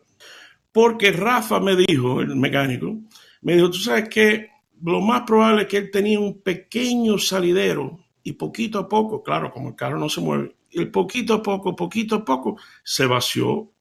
Porque 0.71 1.12
Rafa 1.12 1.61
me 1.61 1.76
dijo, 1.76 2.21
el 2.21 2.37
mecánico, 2.37 2.99
me 3.42 3.54
dijo, 3.54 3.71
tú 3.71 3.78
sabes 3.78 4.09
que 4.09 4.49
lo 4.82 5.00
más 5.00 5.23
probable 5.23 5.62
es 5.62 5.68
que 5.68 5.76
él 5.78 5.90
tenía 5.90 6.18
un 6.18 6.42
pequeño 6.42 7.18
salidero 7.18 7.99
y 8.23 8.32
poquito 8.32 8.78
a 8.78 8.88
poco, 8.88 9.23
claro, 9.23 9.50
como 9.50 9.71
el 9.71 9.75
carro 9.75 9.99
no 9.99 10.09
se 10.09 10.21
mueve, 10.21 10.54
y 10.72 10.86
poquito 10.86 11.34
a 11.34 11.42
poco, 11.42 11.76
poquito 11.76 12.16
a 12.16 12.24
poco, 12.24 12.58
se 12.82 13.06
vació 13.06 13.72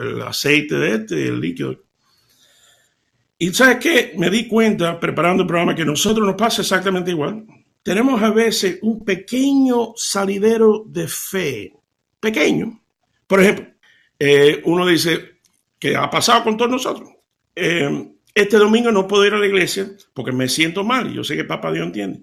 el 0.00 0.22
aceite 0.22 0.76
de 0.76 0.94
este, 0.94 1.28
el 1.28 1.40
líquido. 1.40 1.82
Y 3.38 3.52
sabes 3.52 3.78
qué, 3.78 4.14
me 4.16 4.30
di 4.30 4.48
cuenta 4.48 4.98
preparando 4.98 5.42
el 5.42 5.46
programa 5.46 5.74
que 5.74 5.82
a 5.82 5.86
nosotros 5.86 6.26
nos 6.26 6.36
pasa 6.36 6.62
exactamente 6.62 7.10
igual. 7.10 7.44
Tenemos 7.82 8.22
a 8.22 8.30
veces 8.30 8.78
un 8.82 9.04
pequeño 9.04 9.92
salidero 9.94 10.84
de 10.86 11.06
fe, 11.06 11.74
pequeño. 12.18 12.80
Por 13.26 13.40
ejemplo, 13.40 13.66
eh, 14.18 14.62
uno 14.64 14.86
dice 14.86 15.36
que 15.78 15.94
ha 15.96 16.08
pasado 16.08 16.44
con 16.44 16.56
todos 16.56 16.70
nosotros. 16.70 17.10
Eh, 17.54 18.12
este 18.34 18.56
domingo 18.56 18.90
no 18.90 19.06
puedo 19.06 19.26
ir 19.26 19.34
a 19.34 19.38
la 19.38 19.46
iglesia 19.46 19.90
porque 20.14 20.32
me 20.32 20.48
siento 20.48 20.84
mal. 20.84 21.12
Yo 21.12 21.22
sé 21.22 21.36
que 21.36 21.44
Papá 21.44 21.72
Dios 21.72 21.86
entiende. 21.86 22.20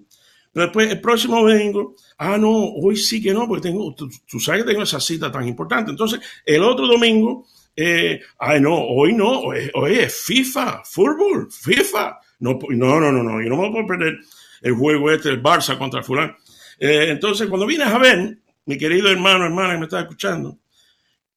Después, 0.54 0.90
el 0.90 1.00
próximo 1.00 1.36
domingo, 1.42 1.96
ah, 2.18 2.38
no, 2.38 2.50
hoy 2.52 2.96
sí 2.96 3.20
que 3.20 3.34
no, 3.34 3.48
porque 3.48 3.68
tengo, 3.68 3.92
tú, 3.94 4.08
sabes 4.38 4.62
que 4.62 4.70
tengo 4.70 4.84
esa 4.84 5.00
cita 5.00 5.30
tan 5.32 5.48
importante. 5.48 5.90
Entonces, 5.90 6.20
el 6.46 6.62
otro 6.62 6.86
domingo, 6.86 7.46
eh, 7.74 8.20
ay, 8.38 8.60
no, 8.60 8.74
hoy 8.74 9.12
no, 9.14 9.40
hoy, 9.40 9.94
es 9.98 10.14
FIFA, 10.22 10.82
fútbol, 10.84 11.48
FIFA. 11.50 12.20
No, 12.38 12.58
no, 12.70 13.00
no, 13.00 13.10
no, 13.10 13.42
yo 13.42 13.48
no 13.48 13.56
me 13.56 13.70
puedo 13.70 13.86
perder 13.86 14.18
el 14.62 14.72
juego 14.74 15.10
este, 15.10 15.30
el 15.30 15.42
Barça 15.42 15.76
contra 15.76 16.00
el 16.00 16.06
fulano. 16.06 16.36
entonces, 16.78 17.48
cuando 17.48 17.66
vienes 17.66 17.88
a 17.88 17.98
ver, 17.98 18.38
mi 18.66 18.78
querido 18.78 19.08
hermano, 19.08 19.44
hermana 19.44 19.74
que 19.74 19.78
me 19.80 19.84
está 19.86 20.00
escuchando, 20.00 20.58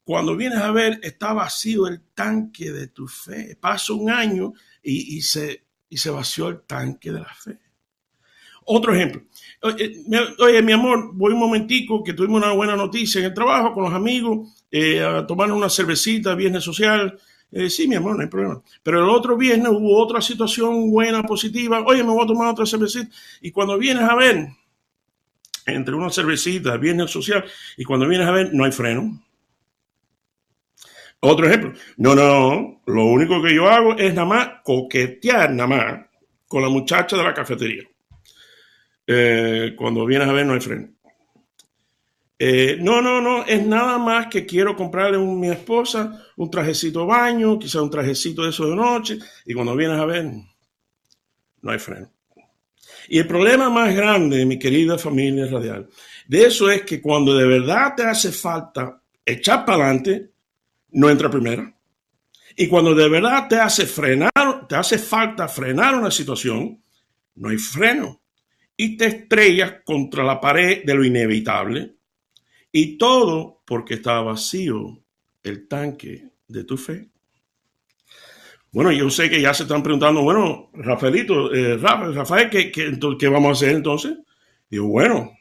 cuando 0.07 0.37
vienes 0.37 0.59
a 0.59 0.71
ver, 0.71 0.99
está 1.03 1.33
vacío 1.33 1.85
el 1.85 2.01
tanque 2.13 2.71
de 2.71 2.87
tu 2.87 3.09
fe. 3.09 3.57
Pasa 3.59 3.91
un 3.91 4.09
año 4.09 4.53
y, 4.81 5.21
se, 5.21 5.65
y 5.89 5.97
se 5.97 6.09
vació 6.09 6.47
el 6.47 6.61
tanque 6.61 7.11
de 7.11 7.19
la 7.19 7.33
fe. 7.33 7.59
Otro 8.69 8.93
ejemplo. 8.93 9.21
Oye, 10.39 10.61
mi 10.61 10.73
amor, 10.73 11.11
voy 11.13 11.31
un 11.33 11.39
momentico 11.39 12.03
que 12.03 12.13
tuvimos 12.13 12.43
una 12.43 12.51
buena 12.51 12.75
noticia 12.75 13.19
en 13.19 13.25
el 13.27 13.33
trabajo 13.33 13.73
con 13.73 13.83
los 13.85 13.93
amigos. 13.93 14.49
eh, 14.69 15.01
a 15.01 15.25
tomar 15.25 15.49
una 15.51 15.69
cervecita, 15.69 16.35
viernes 16.35 16.63
social. 16.65 17.17
Eh, 17.49 17.69
sí, 17.69 17.87
mi 17.87 17.95
amor, 17.95 18.17
no 18.17 18.23
hay 18.23 18.27
problema. 18.27 18.61
Pero 18.83 19.01
el 19.03 19.09
otro 19.09 19.37
viernes 19.37 19.69
hubo 19.71 19.97
otra 19.97 20.21
situación 20.21 20.91
buena, 20.91 21.23
positiva. 21.23 21.81
Oye, 21.85 22.03
me 22.03 22.09
voy 22.11 22.25
a 22.25 22.27
tomar 22.27 22.49
otra 22.49 22.65
cervecita. 22.65 23.09
Y 23.41 23.51
cuando 23.51 23.77
vienes 23.77 24.03
a 24.03 24.15
ver, 24.15 24.49
entre 25.65 25.95
una 25.95 26.09
cervecita, 26.09 26.75
viernes 26.75 27.09
social, 27.09 27.45
y 27.77 27.85
cuando 27.85 28.05
vienes 28.07 28.27
a 28.27 28.31
ver, 28.31 28.53
no 28.53 28.65
hay 28.65 28.71
freno. 28.73 29.21
Otro 31.21 31.47
ejemplo. 31.47 31.73
No, 31.97 32.15
no, 32.15 32.81
lo 32.85 33.05
único 33.05 33.41
que 33.41 33.55
yo 33.55 33.69
hago 33.69 33.95
es 33.97 34.13
nada 34.13 34.27
más 34.27 34.49
coquetear 34.63 35.51
nada 35.51 35.67
más 35.67 36.05
con 36.47 36.61
la 36.61 36.69
muchacha 36.69 37.15
de 37.15 37.23
la 37.23 37.33
cafetería. 37.33 37.83
Eh, 39.07 39.73
cuando 39.77 40.05
vienes 40.05 40.27
a 40.27 40.33
ver, 40.33 40.45
no 40.45 40.53
hay 40.53 40.59
freno. 40.59 40.89
Eh, 42.39 42.77
no, 42.79 43.01
no, 43.01 43.19
no, 43.19 43.45
es 43.45 43.65
nada 43.65 43.97
más 43.97 44.27
que 44.27 44.45
quiero 44.45 44.75
comprarle 44.75 45.17
a 45.17 45.21
mi 45.21 45.49
esposa 45.49 46.23
un 46.35 46.51
trajecito 46.51 46.99
de 46.99 47.07
baño, 47.07 47.57
quizá 47.57 47.81
un 47.81 47.89
trajecito 47.89 48.43
de 48.43 48.49
eso 48.49 48.69
de 48.69 48.75
noche, 48.75 49.17
y 49.45 49.53
cuando 49.55 49.75
vienes 49.75 49.97
a 49.97 50.05
ver, 50.05 50.25
no 51.61 51.71
hay 51.71 51.79
freno. 51.79 52.11
Y 53.09 53.17
el 53.17 53.27
problema 53.27 53.69
más 53.69 53.95
grande, 53.95 54.45
mi 54.45 54.59
querida 54.59 54.99
familia 54.99 55.47
radial, 55.47 55.89
de 56.27 56.45
eso 56.45 56.69
es 56.69 56.83
que 56.83 57.01
cuando 57.01 57.35
de 57.35 57.47
verdad 57.47 57.95
te 57.95 58.03
hace 58.03 58.31
falta 58.31 59.01
echar 59.25 59.65
para 59.65 59.85
adelante, 59.85 60.29
no 60.91 61.09
entra 61.09 61.31
primera. 61.31 61.73
Y 62.55 62.67
cuando 62.67 62.93
de 62.93 63.09
verdad 63.09 63.47
te 63.47 63.55
hace 63.59 63.85
frenar, 63.85 64.67
te 64.67 64.75
hace 64.75 64.99
falta 64.99 65.47
frenar 65.47 65.95
una 65.95 66.11
situación, 66.11 66.83
no 67.35 67.49
hay 67.49 67.57
freno. 67.57 68.21
Y 68.77 68.95
te 68.95 69.07
estrellas 69.07 69.77
contra 69.83 70.23
la 70.23 70.39
pared 70.39 70.83
de 70.85 70.95
lo 70.95 71.03
inevitable. 71.03 71.95
Y 72.71 72.97
todo 72.97 73.63
porque 73.65 73.95
está 73.95 74.21
vacío 74.21 75.03
el 75.43 75.67
tanque 75.67 76.29
de 76.47 76.63
tu 76.63 76.77
fe. 76.77 77.09
Bueno, 78.71 78.91
yo 78.91 79.09
sé 79.09 79.29
que 79.29 79.41
ya 79.41 79.53
se 79.53 79.63
están 79.63 79.81
preguntando, 79.81 80.21
bueno, 80.21 80.69
Rafaelito, 80.73 81.53
eh, 81.53 81.77
Rafael, 81.77 82.49
¿qué, 82.49 82.71
qué, 82.71 83.27
vamos 83.27 83.49
a 83.49 83.51
hacer 83.53 83.75
entonces? 83.75 84.17
Digo, 84.69 84.87
bueno, 84.87 85.31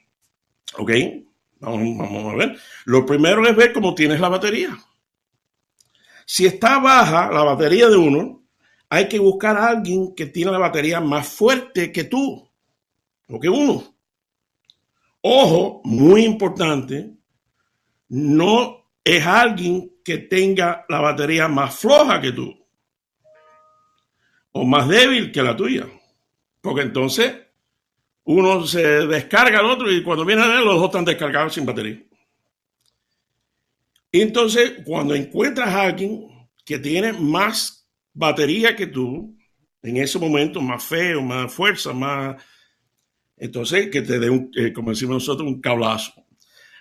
ok, 0.79 0.91
vamos, 1.61 1.99
vamos 1.99 2.33
a 2.33 2.37
ver. 2.37 2.59
Lo 2.87 3.05
primero 3.05 3.47
es 3.47 3.55
ver 3.55 3.73
cómo 3.73 3.95
tienes 3.95 4.21
la 4.21 4.29
batería. 4.29 4.79
Si 6.25 6.47
está 6.47 6.79
baja 6.79 7.31
la 7.31 7.43
batería 7.43 7.89
de 7.89 7.97
uno, 7.97 8.45
hay 8.89 9.09
que 9.09 9.19
buscar 9.19 9.57
a 9.57 9.69
alguien 9.69 10.15
que 10.15 10.27
tiene 10.27 10.53
la 10.53 10.59
batería 10.59 11.01
más 11.01 11.29
fuerte 11.29 11.93
que 11.93 12.05
tú 12.05 12.46
o 13.29 13.41
que 13.41 13.49
uno. 13.49 13.83
Ojo, 15.23 15.81
muy 15.85 16.25
importante, 16.25 17.13
no 18.09 18.87
es 19.03 19.27
alguien 19.27 19.93
que 20.05 20.19
tenga 20.19 20.85
la 20.89 21.01
batería 21.01 21.49
más 21.49 21.77
floja 21.77 22.21
que 22.21 22.33
tú 22.33 22.55
o 24.53 24.65
más 24.65 24.89
débil 24.89 25.31
que 25.33 25.43
la 25.43 25.57
tuya. 25.57 25.87
Porque 26.61 26.83
entonces 26.83 27.35
uno 28.25 28.67
se 28.67 29.07
descarga 29.07 29.59
al 29.59 29.67
otro 29.67 29.93
y 29.93 30.03
cuando 30.03 30.25
viene 30.25 30.43
a 30.43 30.49
ver 30.49 30.61
los 30.61 30.77
dos 30.77 30.87
están 30.87 31.05
descargados 31.05 31.55
sin 31.55 31.67
batería. 31.67 32.03
Entonces 34.13 34.83
cuando 34.85 35.15
encuentras 35.15 35.69
a 35.69 35.83
alguien 35.83 36.49
que 36.65 36.79
tiene 36.79 37.13
más 37.13 37.89
batería 38.15 38.75
que 38.75 38.87
tú, 38.87 39.37
en 39.83 39.97
ese 39.99 40.19
momento 40.19 40.61
más 40.61 40.83
feo, 40.83 41.23
más 41.23 41.53
fuerza, 41.53 41.93
más... 41.93 42.43
Entonces 43.37 43.91
que 43.91 44.03
te 44.03 44.19
dé, 44.19 44.31
un, 44.31 44.51
eh, 44.57 44.73
como 44.73 44.91
decimos 44.91 45.15
nosotros, 45.15 45.47
un 45.47 45.61
cablazo. 45.61 46.13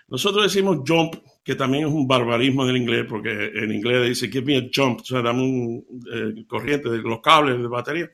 Nosotros 0.08 0.44
decimos 0.44 0.80
jump 0.88 1.16
que 1.44 1.56
también 1.56 1.88
es 1.88 1.94
un 1.94 2.08
barbarismo 2.08 2.66
del 2.66 2.78
inglés, 2.78 3.06
porque 3.08 3.30
en 3.30 3.72
inglés 3.72 4.08
dice 4.08 4.30
give 4.30 4.46
me 4.46 4.58
a 4.58 4.70
jump, 4.74 5.02
o 5.02 5.06
sea, 5.06 5.22
dame 5.22 5.44
un 5.44 5.86
eh, 6.12 6.46
corriente 6.48 6.90
de 6.90 6.98
los 7.00 7.22
cables 7.22 7.58
de 7.60 7.68
batería. 7.68 8.10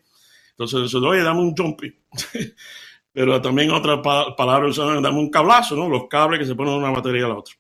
Entonces, 0.52 0.94
oye, 0.96 1.24
dame 1.24 1.40
un 1.40 1.56
jumpy. 1.56 1.96
Pero 3.14 3.42
también 3.42 3.72
otra 3.72 4.02
palabra 4.02 4.70
usan, 4.70 5.02
dame 5.02 5.20
un 5.20 5.30
cablazo, 5.30 5.76
¿no? 5.76 5.90
Los 5.90 6.08
cables 6.08 6.40
que 6.40 6.46
se 6.46 6.56
ponen 6.56 6.74
de 6.74 6.80
una 6.80 6.92
batería 6.92 7.26
a 7.26 7.30
la 7.30 7.38
otra. 7.38 7.56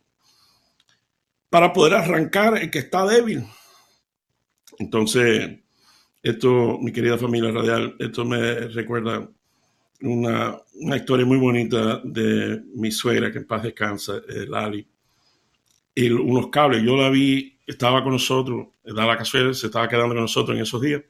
Para 1.49 1.73
poder 1.73 1.95
arrancar 1.95 2.57
el 2.57 2.69
que 2.69 2.79
está 2.79 3.05
débil. 3.05 3.43
Entonces, 4.79 5.59
esto, 6.23 6.77
mi 6.79 6.91
querida 6.91 7.17
familia 7.17 7.51
radial, 7.51 7.95
esto 7.99 8.23
me 8.23 8.67
recuerda 8.67 9.29
una, 10.01 10.57
una 10.75 10.95
historia 10.97 11.25
muy 11.25 11.37
bonita 11.37 12.01
de 12.03 12.61
mi 12.75 12.91
suegra, 12.91 13.31
que 13.31 13.39
en 13.39 13.47
paz 13.47 13.63
descansa, 13.63 14.17
eh, 14.17 14.45
Lali 14.47 14.87
y 15.95 16.09
unos 16.09 16.47
cables. 16.47 16.83
Yo 16.83 16.95
la 16.95 17.09
vi, 17.09 17.59
estaba 17.65 18.03
con 18.03 18.13
nosotros, 18.13 18.67
da 18.83 19.05
la 19.05 19.17
casualidad, 19.17 19.53
se 19.53 19.67
estaba 19.67 19.87
quedando 19.87 20.15
con 20.15 20.23
nosotros 20.23 20.55
en 20.55 20.63
esos 20.63 20.81
días. 20.81 21.01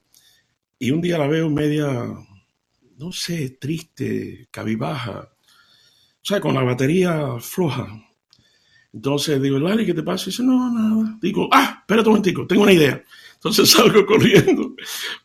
Y 0.79 0.91
un 0.91 1.01
día 1.01 1.17
la 1.17 1.27
veo 1.27 1.49
media, 1.49 1.87
no 2.97 3.11
sé, 3.11 3.57
triste, 3.59 4.47
cabibaja, 4.49 5.29
o 5.29 6.23
sea, 6.25 6.39
con 6.39 6.53
la 6.53 6.63
batería 6.63 7.39
floja. 7.39 7.87
Entonces 8.93 9.41
digo, 9.41 9.57
Lali, 9.57 9.85
¿qué 9.85 9.93
te 9.93 10.03
pasa? 10.03 10.25
Y 10.25 10.31
dice, 10.31 10.43
no, 10.43 10.71
nada. 10.71 11.17
Digo, 11.21 11.49
ah, 11.51 11.77
espérate 11.79 12.09
un 12.09 12.15
momentico, 12.15 12.45
tengo 12.45 12.63
una 12.63 12.73
idea. 12.73 13.01
Entonces 13.35 13.69
salgo 13.71 14.05
corriendo 14.05 14.75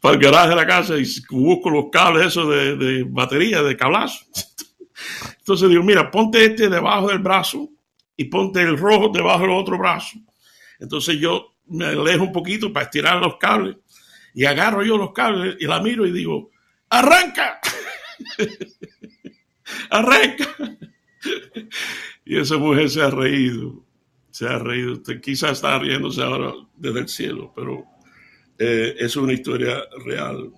para 0.01 0.15
el 0.15 0.21
garaje 0.21 0.49
de 0.51 0.57
la 0.57 0.67
casa 0.67 0.95
y 0.97 1.05
busco 1.31 1.71
los 1.71 1.87
cables 1.91 2.27
esos 2.27 2.49
de, 2.49 2.77
de 2.77 3.05
batería, 3.05 3.63
de 3.63 3.77
cablazo. 3.77 4.25
Entonces 5.39 5.69
digo, 5.69 5.83
mira, 5.83 6.11
ponte 6.11 6.45
este 6.45 6.69
debajo 6.69 7.09
del 7.09 7.19
brazo 7.19 7.69
y 8.17 8.25
ponte 8.25 8.63
el 8.63 8.79
rojo 8.79 9.11
debajo 9.13 9.43
del 9.43 9.51
otro 9.51 9.79
brazo. 9.79 10.19
Entonces 10.79 11.19
yo 11.19 11.55
me 11.67 11.87
alejo 11.87 12.25
un 12.25 12.33
poquito 12.33 12.73
para 12.73 12.87
estirar 12.87 13.21
los 13.21 13.37
cables 13.37 13.77
y 14.35 14.45
agarro 14.45 14.83
yo 14.83 14.97
los 14.97 15.13
cables 15.13 15.57
y 15.59 15.67
la 15.67 15.81
miro 15.81 16.07
y 16.07 16.13
digo, 16.13 16.51
arranca, 16.89 17.61
arranca. 19.91 20.49
y 22.25 22.39
esa 22.39 22.59
mujer 22.59 22.91
se 22.91 23.03
ha 23.03 23.11
reído, 23.11 23.85
se 24.31 24.47
ha 24.47 24.59
reído. 24.59 25.03
Quizás 25.23 25.53
está 25.53 25.79
riéndose 25.79 26.23
ahora 26.23 26.53
desde 26.77 27.01
el 27.01 27.09
cielo, 27.09 27.53
pero 27.55 27.85
eh, 28.59 28.95
es 28.99 29.17
una 29.17 29.33
historia 29.33 29.83
real. 30.05 30.53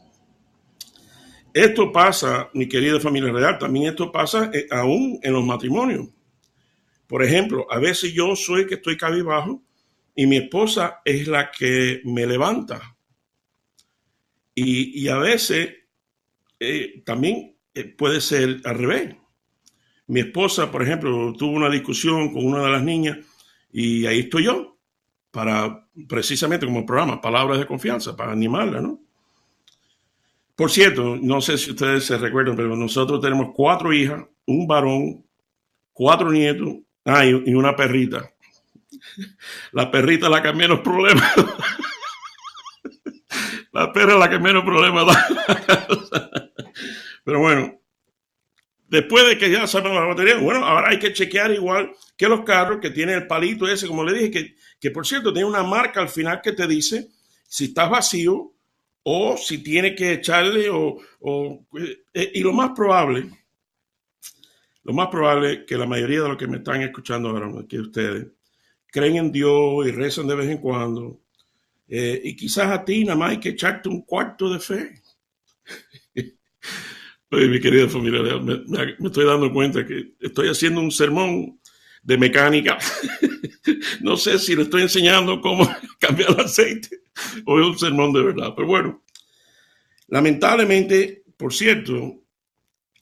Esto 1.52 1.90
pasa, 1.90 2.50
mi 2.54 2.68
querida 2.68 3.00
familia 3.00 3.32
real, 3.32 3.58
también 3.58 3.86
esto 3.86 4.12
pasa 4.12 4.50
eh, 4.52 4.66
aún 4.70 5.18
en 5.22 5.32
los 5.32 5.44
matrimonios. 5.44 6.08
Por 7.06 7.24
ejemplo, 7.24 7.66
a 7.70 7.78
veces 7.78 8.12
yo 8.12 8.36
soy 8.36 8.66
que 8.66 8.74
estoy 8.74 8.96
cabizbajo 8.96 9.62
y 10.14 10.26
mi 10.26 10.36
esposa 10.36 11.00
es 11.04 11.26
la 11.26 11.50
que 11.50 12.02
me 12.04 12.26
levanta. 12.26 12.96
Y, 14.54 15.06
a 15.06 15.18
veces 15.18 15.70
eh, 16.58 17.02
también 17.06 17.56
puede 17.96 18.20
ser 18.20 18.60
al 18.64 18.76
revés. 18.76 19.14
Mi 20.08 20.20
esposa, 20.20 20.70
por 20.70 20.82
ejemplo, 20.82 21.32
tuvo 21.34 21.52
una 21.52 21.70
discusión 21.70 22.32
con 22.32 22.44
una 22.44 22.62
de 22.62 22.70
las 22.70 22.82
niñas 22.82 23.18
y 23.72 24.06
ahí 24.06 24.20
estoy 24.20 24.44
yo 24.44 24.76
para 25.30 25.86
precisamente 26.08 26.66
como 26.66 26.84
programa, 26.84 27.20
palabras 27.20 27.58
de 27.58 27.66
confianza, 27.66 28.16
para 28.16 28.32
animarla, 28.32 28.80
¿no? 28.80 29.00
Por 30.56 30.70
cierto, 30.70 31.16
no 31.16 31.40
sé 31.40 31.56
si 31.56 31.70
ustedes 31.70 32.04
se 32.04 32.18
recuerdan, 32.18 32.56
pero 32.56 32.74
nosotros 32.74 33.20
tenemos 33.20 33.50
cuatro 33.54 33.92
hijas, 33.92 34.24
un 34.46 34.66
varón, 34.66 35.24
cuatro 35.92 36.32
nietos 36.32 36.78
Ah, 37.10 37.24
y, 37.24 37.32
una 37.54 37.74
perrita. 37.74 38.30
La 39.72 39.90
perrita 39.90 40.26
es 40.26 40.32
la 40.32 40.42
que 40.42 40.52
menos 40.52 40.80
problemas. 40.80 41.32
La 43.72 43.92
perra 43.92 44.14
es 44.14 44.18
la 44.18 44.28
que 44.28 44.38
menos 44.38 44.64
problemas 44.64 45.06
da. 45.06 46.50
Pero 47.24 47.38
bueno, 47.38 47.77
después 48.88 49.26
de 49.26 49.38
que 49.38 49.50
ya 49.50 49.66
sabemos 49.66 50.00
la 50.00 50.06
batería, 50.06 50.38
bueno, 50.38 50.64
ahora 50.64 50.90
hay 50.90 50.98
que 50.98 51.12
chequear 51.12 51.52
igual 51.52 51.92
que 52.16 52.28
los 52.28 52.42
carros 52.44 52.78
que 52.80 52.90
tienen 52.90 53.16
el 53.16 53.26
palito 53.26 53.68
ese, 53.68 53.86
como 53.86 54.04
le 54.04 54.14
dije, 54.14 54.30
que, 54.30 54.54
que 54.80 54.90
por 54.90 55.06
cierto 55.06 55.32
tiene 55.32 55.48
una 55.48 55.62
marca 55.62 56.00
al 56.00 56.08
final 56.08 56.40
que 56.42 56.52
te 56.52 56.66
dice 56.66 57.08
si 57.46 57.66
estás 57.66 57.90
vacío 57.90 58.52
o 59.02 59.36
si 59.36 59.58
tiene 59.58 59.94
que 59.94 60.14
echarle 60.14 60.68
o, 60.70 60.98
o 61.20 61.66
eh, 62.14 62.32
y 62.34 62.40
lo 62.40 62.52
más 62.52 62.70
probable 62.70 63.30
lo 64.88 64.94
más 64.94 65.08
probable 65.08 65.66
que 65.66 65.76
la 65.76 65.84
mayoría 65.84 66.22
de 66.22 66.28
los 66.28 66.38
que 66.38 66.46
me 66.46 66.56
están 66.56 66.80
escuchando 66.80 67.28
ahora, 67.28 67.52
que 67.68 67.78
ustedes, 67.78 68.28
creen 68.86 69.16
en 69.16 69.30
Dios 69.30 69.86
y 69.86 69.90
rezan 69.90 70.26
de 70.26 70.34
vez 70.34 70.48
en 70.48 70.56
cuando. 70.56 71.20
Eh, 71.86 72.18
y 72.24 72.34
quizás 72.34 72.70
a 72.70 72.86
ti 72.86 73.04
nada 73.04 73.18
más 73.18 73.32
hay 73.32 73.38
que 73.38 73.50
echarte 73.50 73.90
un 73.90 74.00
cuarto 74.00 74.50
de 74.50 74.58
fe. 74.58 75.02
Oye, 77.30 77.48
mi 77.48 77.60
querida 77.60 77.88
familia, 77.88 78.22
me, 78.40 79.06
estoy 79.06 79.26
dando 79.26 79.52
cuenta 79.52 79.84
que 79.84 80.14
estoy 80.18 80.48
haciendo 80.48 80.80
un 80.80 80.90
sermón 80.90 81.60
de 82.02 82.16
mecánica. 82.16 82.78
no 84.00 84.16
sé 84.16 84.38
si 84.38 84.56
le 84.56 84.62
estoy 84.62 84.82
enseñando 84.82 85.40
cómo 85.40 85.68
cambiar 86.00 86.30
el 86.30 86.40
aceite 86.40 87.02
o 87.44 87.60
es 87.60 87.66
un 87.66 87.78
sermón 87.78 88.12
de 88.14 88.22
verdad. 88.22 88.54
Pero 88.56 88.66
bueno, 88.66 89.02
lamentablemente, 90.06 91.24
por 91.36 91.52
cierto, 91.52 92.22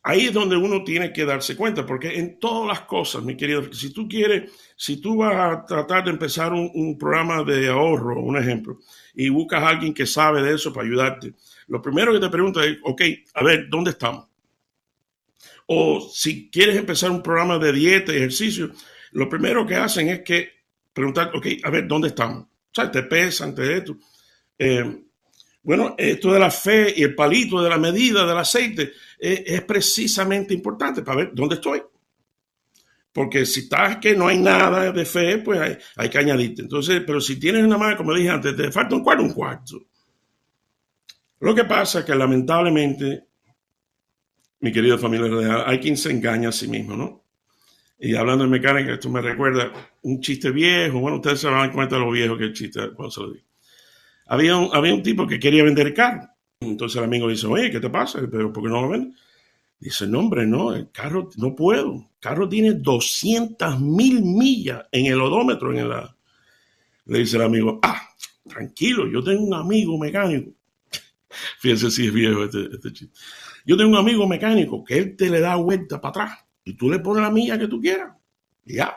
ahí 0.03 0.27
es 0.27 0.33
donde 0.33 0.57
uno 0.57 0.83
tiene 0.83 1.13
que 1.13 1.25
darse 1.25 1.57
cuenta, 1.57 1.87
porque 1.87 2.19
en 2.19 2.39
todas 2.41 2.69
las 2.69 2.81
cosas, 2.83 3.23
mi 3.23 3.37
querido, 3.37 3.73
si 3.73 3.93
tú 3.93 4.09
quieres, 4.09 4.53
si 4.77 5.01
tú 5.01 5.19
vas 5.19 5.35
a 5.35 5.65
tratar 5.65 6.05
de 6.05 6.11
empezar 6.11 6.53
un, 6.53 6.97
programa 6.99 7.45
de 7.45 7.69
ahorro, 7.69 8.21
un 8.21 8.37
ejemplo, 8.37 8.79
y 9.15 9.29
buscas 9.29 9.63
a 9.63 9.69
alguien 9.69 9.95
que 9.95 10.07
sabe 10.07 10.43
de 10.43 10.55
eso 10.55 10.73
para 10.73 10.87
ayudarte, 10.87 11.35
lo 11.69 11.83
primero 11.83 12.13
que 12.13 12.21
te 12.21 12.29
pregunta 12.29 12.65
es, 12.65 12.79
ok, 12.83 13.03
a 13.35 13.45
ver, 13.45 13.69
¿dónde 13.69 13.91
estamos? 13.91 14.29
O 15.67 16.01
si 16.13 16.49
quieres 16.51 16.77
empezar 16.77 17.11
un 17.11 17.23
programa 17.23 17.59
de 17.59 17.73
dieta 17.73 18.13
y 18.13 18.17
ejercicio, 18.17 18.71
lo 19.13 19.29
primero 19.29 19.67
que 19.67 19.75
hacen 19.75 20.09
es 20.09 20.21
que 20.21 20.51
preguntar, 20.93 21.31
ok, 21.35 21.47
a 21.65 21.71
ver, 21.71 21.89
¿dónde 21.89 22.09
estamos? 22.09 22.45
O 22.45 22.49
sea, 22.73 22.91
te 22.91 23.03
pesan, 23.03 23.55
te 23.55 23.79
esto. 23.79 23.97
Eh, 24.59 25.03
bueno, 25.63 25.97
esto 25.99 26.33
de 26.33 26.39
la 26.39 26.51
fe 26.51 26.95
y 26.97 27.03
el 27.03 27.15
palito 27.17 27.61
de 27.61 27.69
la 27.69 27.79
medida 27.79 28.25
del 28.25 28.39
aceite 28.39 28.93
es, 29.19 29.63
precisamente 29.63 30.55
importante 30.55 31.03
para 31.03 31.19
ver 31.19 31.31
dónde 31.33 31.57
estoy. 31.57 31.83
Porque 33.13 33.45
si 33.45 33.61
estás 33.61 33.97
que 33.97 34.15
no 34.15 34.29
hay 34.29 34.39
nada 34.39 34.93
de 34.93 35.05
fe, 35.05 35.39
pues 35.39 35.79
hay, 35.97 36.09
que 36.09 36.19
añadirte. 36.19 36.63
Entonces, 36.63 37.03
pero 37.05 37.21
si 37.21 37.41
tienes 37.41 37.65
una 37.65 37.79
mano, 37.79 37.97
como 37.97 38.15
dije 38.15 38.29
antes, 38.29 38.55
te 38.55 38.71
falta 38.71 38.95
un 38.95 39.03
cuarto, 39.03 39.25
un 39.25 39.33
cuarto. 39.33 39.87
Lo 41.41 41.55
que 41.55 41.65
pasa 41.65 42.01
es 42.01 42.05
que 42.05 42.15
lamentablemente, 42.15 43.27
mi 44.61 44.73
querido 44.73 44.99
familia 44.99 45.65
hay 45.67 45.79
quien 45.79 45.97
se 45.97 46.11
engaña 46.11 46.49
a 46.49 46.53
sí 46.53 46.69
mismo, 46.69 46.97
¿no? 46.97 47.23
Y 47.99 48.15
hablando 48.15 48.45
de 48.45 48.51
mecánica, 48.51 48.95
esto 48.95 49.09
me 49.09 49.23
recuerda 49.23 49.73
un 50.03 50.21
chiste 50.21 50.51
viejo. 50.51 51.01
Bueno, 51.01 51.17
ustedes 51.17 51.41
se 51.41 51.49
van 51.49 51.71
a 51.71 51.73
cuenta 51.73 51.97
de 51.97 52.03
lo 52.03 52.11
viejo 52.11 52.37
que 52.37 52.45
el 52.45 52.53
chiste 52.53 52.91
cuando 52.95 53.11
se 53.11 53.21
lo 53.21 53.33
digo 53.33 53.47
había 54.27 54.57
un, 54.57 54.71
había 54.73 54.95
un 54.95 55.03
tipo 55.03 55.27
que 55.27 55.39
quería 55.39 55.65
vender 55.65 55.89
el 55.89 55.95
carro. 55.95 56.29
Entonces 56.61 56.97
el 56.97 57.05
amigo 57.05 57.29
dice, 57.29 57.47
oye, 57.47 57.71
¿qué 57.71 57.81
te 57.81 57.91
pasa? 57.91 58.21
Pero 58.31 58.53
¿por 58.53 58.63
qué 58.63 58.69
no 58.69 58.83
lo 58.83 58.89
vende? 58.89 59.17
Dice, 59.79 60.07
no, 60.07 60.21
hombre, 60.21 60.47
no, 60.47 60.75
el 60.75 60.91
carro 60.91 61.29
no 61.37 61.55
puedo. 61.55 61.95
El 61.95 62.21
carro 62.21 62.49
tiene 62.49 62.75
200 62.75 63.81
mil 63.81 64.23
millas 64.23 64.85
en 64.91 65.07
el 65.07 65.21
odómetro. 65.21 65.77
En 65.77 65.89
la... 65.89 66.17
Le 67.07 67.19
dice 67.21 67.37
el 67.37 67.43
amigo, 67.43 67.79
ah, 67.83 68.03
tranquilo, 68.49 69.07
yo 69.07 69.23
tengo 69.23 69.45
un 69.45 69.55
amigo 69.55 69.99
mecánico. 69.99 70.51
Fíjense 71.59 71.91
si 71.91 72.07
es 72.07 72.13
viejo 72.13 72.45
este, 72.45 72.69
este 72.73 72.93
chiste. 72.93 73.19
Yo 73.65 73.77
tengo 73.77 73.91
un 73.91 73.97
amigo 73.97 74.27
mecánico 74.27 74.85
que 74.85 74.99
él 74.99 75.17
te 75.17 75.29
le 75.29 75.41
da 75.41 75.57
vuelta 75.57 76.01
para 76.01 76.11
atrás 76.11 76.39
y 76.65 76.75
tú 76.75 76.91
le 76.91 76.99
pones 76.99 77.23
la 77.23 77.31
milla 77.31 77.59
que 77.59 77.69
tú 77.69 77.81
quieras. 77.81 78.13
ya, 78.65 78.97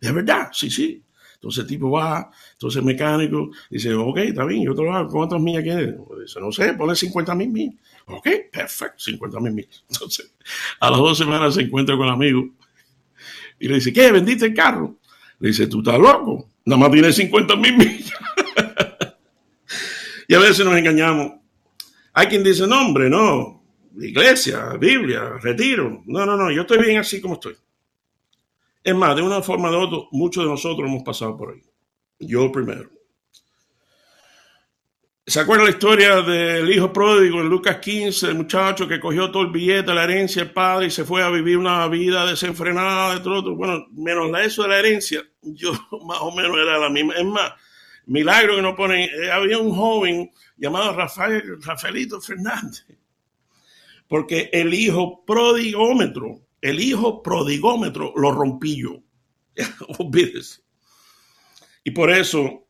de 0.00 0.12
verdad, 0.12 0.48
sí, 0.52 0.70
sí. 0.70 1.02
Entonces 1.34 1.62
el 1.62 1.68
tipo 1.68 1.90
va, 1.90 2.30
entonces 2.52 2.78
el 2.78 2.84
mecánico 2.84 3.50
dice, 3.70 3.94
ok, 3.94 4.16
está 4.18 4.44
bien, 4.44 4.64
yo 4.64 4.74
te 4.74 4.82
lo 4.82 4.92
hago, 4.92 5.10
¿cuántas 5.10 5.40
millas 5.40 5.62
quieres? 5.62 5.94
Dice, 6.20 6.40
no 6.40 6.50
sé, 6.50 6.72
pone 6.74 6.96
50 6.96 7.34
mil 7.34 7.50
millas. 7.50 7.74
Ok, 8.06 8.28
perfecto, 8.50 8.98
50 8.98 9.40
mil 9.40 9.52
millas. 9.52 9.84
Entonces, 9.90 10.34
a 10.80 10.90
las 10.90 10.98
dos 10.98 11.18
semanas 11.18 11.54
se 11.54 11.62
encuentra 11.62 11.96
con 11.96 12.06
el 12.06 12.12
amigo 12.12 12.48
y 13.58 13.68
le 13.68 13.74
dice, 13.76 13.92
¿qué? 13.92 14.10
¿Vendiste 14.10 14.46
el 14.46 14.54
carro? 14.54 14.98
Le 15.38 15.48
dice, 15.48 15.66
tú 15.66 15.80
estás 15.80 15.98
loco, 15.98 16.48
nada 16.64 16.80
más 16.80 16.90
tiene 16.90 17.12
50 17.12 17.56
mil 17.56 17.76
millas. 17.76 18.12
y 20.28 20.34
a 20.34 20.38
veces 20.38 20.64
nos 20.64 20.76
engañamos. 20.76 21.32
Hay 22.18 22.28
quien 22.28 22.42
dice, 22.42 22.66
no, 22.66 22.80
hombre, 22.80 23.10
no, 23.10 23.62
iglesia, 23.98 24.70
Biblia, 24.80 25.36
retiro. 25.38 26.02
No, 26.06 26.24
no, 26.24 26.34
no, 26.34 26.50
yo 26.50 26.62
estoy 26.62 26.78
bien 26.78 26.96
así 26.96 27.20
como 27.20 27.34
estoy. 27.34 27.54
Es 28.82 28.94
más, 28.94 29.14
de 29.16 29.20
una 29.20 29.42
forma 29.42 29.68
o 29.68 29.72
de 29.72 29.76
otra, 29.76 29.98
muchos 30.12 30.42
de 30.42 30.48
nosotros 30.48 30.88
hemos 30.88 31.02
pasado 31.02 31.36
por 31.36 31.52
ahí. 31.52 31.60
Yo 32.18 32.50
primero. 32.50 32.88
¿Se 35.26 35.40
acuerda 35.40 35.64
la 35.64 35.70
historia 35.70 36.22
del 36.22 36.72
hijo 36.72 36.90
pródigo 36.90 37.42
en 37.42 37.50
Lucas 37.50 37.80
15, 37.80 38.28
el 38.28 38.36
muchacho 38.36 38.88
que 38.88 38.98
cogió 38.98 39.30
todo 39.30 39.42
el 39.42 39.50
billete, 39.50 39.92
la 39.92 40.04
herencia 40.04 40.42
del 40.42 40.54
padre 40.54 40.86
y 40.86 40.90
se 40.90 41.04
fue 41.04 41.22
a 41.22 41.28
vivir 41.28 41.58
una 41.58 41.86
vida 41.88 42.24
desenfrenada 42.24 43.16
de 43.16 43.20
todo? 43.20 43.54
Bueno, 43.54 43.88
menos 43.92 44.30
eso 44.40 44.62
de 44.62 44.68
la 44.70 44.78
herencia, 44.78 45.22
yo 45.42 45.72
más 46.06 46.20
o 46.22 46.34
menos 46.34 46.56
era 46.56 46.78
la 46.78 46.88
misma. 46.88 47.12
Es 47.12 47.26
más, 47.26 47.52
milagro 48.06 48.56
que 48.56 48.62
no 48.62 48.74
ponen, 48.74 49.02
eh, 49.02 49.30
había 49.30 49.58
un 49.58 49.74
joven 49.74 50.30
llamado 50.56 50.94
Rafael, 50.94 51.60
Rafaelito 51.62 52.20
Fernández, 52.20 52.86
porque 54.08 54.50
el 54.52 54.72
hijo 54.74 55.24
prodigómetro 55.24 56.46
el 56.60 56.80
hijo 56.80 57.22
prodigómetro 57.22 58.12
lo 58.16 58.32
rompí 58.32 58.82
yo. 58.82 59.02
Olvídese. 59.98 60.62
Y 61.84 61.92
por 61.92 62.10
eso, 62.10 62.68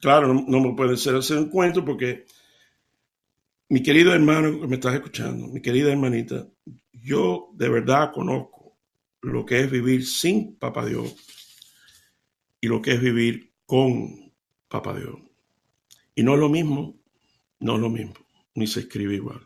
claro, 0.00 0.34
no, 0.34 0.60
me 0.60 0.74
puede 0.74 0.96
ser 0.96 1.14
hacer 1.14 1.38
un 1.38 1.48
cuento 1.48 1.84
porque 1.84 2.26
mi 3.68 3.80
querido 3.80 4.12
hermano 4.12 4.60
que 4.60 4.66
me 4.66 4.74
estás 4.74 4.94
escuchando, 4.94 5.46
mi 5.46 5.62
querida 5.62 5.92
hermanita, 5.92 6.48
yo 6.92 7.50
de 7.54 7.68
verdad 7.68 8.10
conozco 8.12 8.76
lo 9.20 9.44
que 9.46 9.60
es 9.60 9.70
vivir 9.70 10.04
sin 10.04 10.56
Papá 10.56 10.86
Dios 10.86 11.14
y 12.60 12.66
lo 12.66 12.82
que 12.82 12.92
es 12.92 13.00
vivir 13.00 13.52
con 13.66 14.27
Papá 14.68 14.94
Dios. 14.94 15.16
Y 16.14 16.22
no 16.22 16.34
es 16.34 16.40
lo 16.40 16.48
mismo, 16.48 16.96
no 17.60 17.74
es 17.76 17.80
lo 17.80 17.90
mismo, 17.90 18.14
ni 18.54 18.66
se 18.66 18.80
escribe 18.80 19.14
igual. 19.14 19.40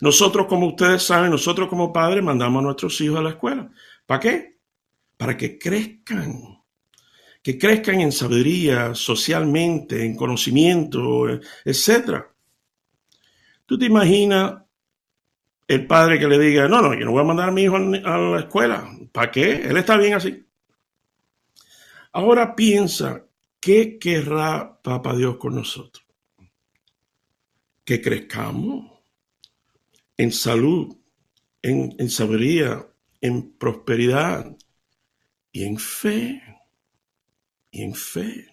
Nosotros, 0.00 0.46
como 0.46 0.66
ustedes 0.68 1.02
saben, 1.02 1.30
nosotros 1.30 1.68
como 1.68 1.92
padres 1.92 2.24
mandamos 2.24 2.60
a 2.60 2.64
nuestros 2.64 3.00
hijos 3.00 3.18
a 3.18 3.22
la 3.22 3.30
escuela. 3.30 3.70
¿Para 4.06 4.20
qué? 4.20 4.58
Para 5.16 5.36
que 5.36 5.58
crezcan, 5.58 6.62
que 7.42 7.58
crezcan 7.58 8.00
en 8.00 8.10
sabiduría, 8.10 8.94
socialmente, 8.94 10.04
en 10.04 10.16
conocimiento, 10.16 11.28
etc. 11.64 12.24
¿Tú 13.66 13.78
te 13.78 13.86
imaginas 13.86 14.62
el 15.68 15.86
padre 15.86 16.18
que 16.18 16.26
le 16.26 16.38
diga, 16.38 16.66
no, 16.66 16.80
no, 16.80 16.94
yo 16.94 17.04
no 17.04 17.12
voy 17.12 17.20
a 17.20 17.24
mandar 17.24 17.50
a 17.50 17.52
mi 17.52 17.62
hijo 17.62 17.76
a 17.76 18.18
la 18.18 18.40
escuela? 18.40 18.90
¿Para 19.12 19.30
qué? 19.30 19.52
Él 19.52 19.76
está 19.76 19.98
bien 19.98 20.14
así. 20.14 20.44
Ahora 22.12 22.56
piensa, 22.56 23.24
¿qué 23.60 23.98
querrá 23.98 24.80
Papá 24.82 25.14
Dios 25.14 25.36
con 25.36 25.54
nosotros? 25.54 26.04
Que 27.84 28.00
crezcamos 28.00 28.90
en 30.16 30.32
salud, 30.32 30.96
en, 31.62 32.10
sabiduría, 32.10 32.86
en 33.20 33.52
prosperidad 33.52 34.56
y 35.52 35.64
en 35.64 35.78
fe. 35.78 36.42
Y 37.70 37.82
en 37.82 37.94
fe. 37.94 38.48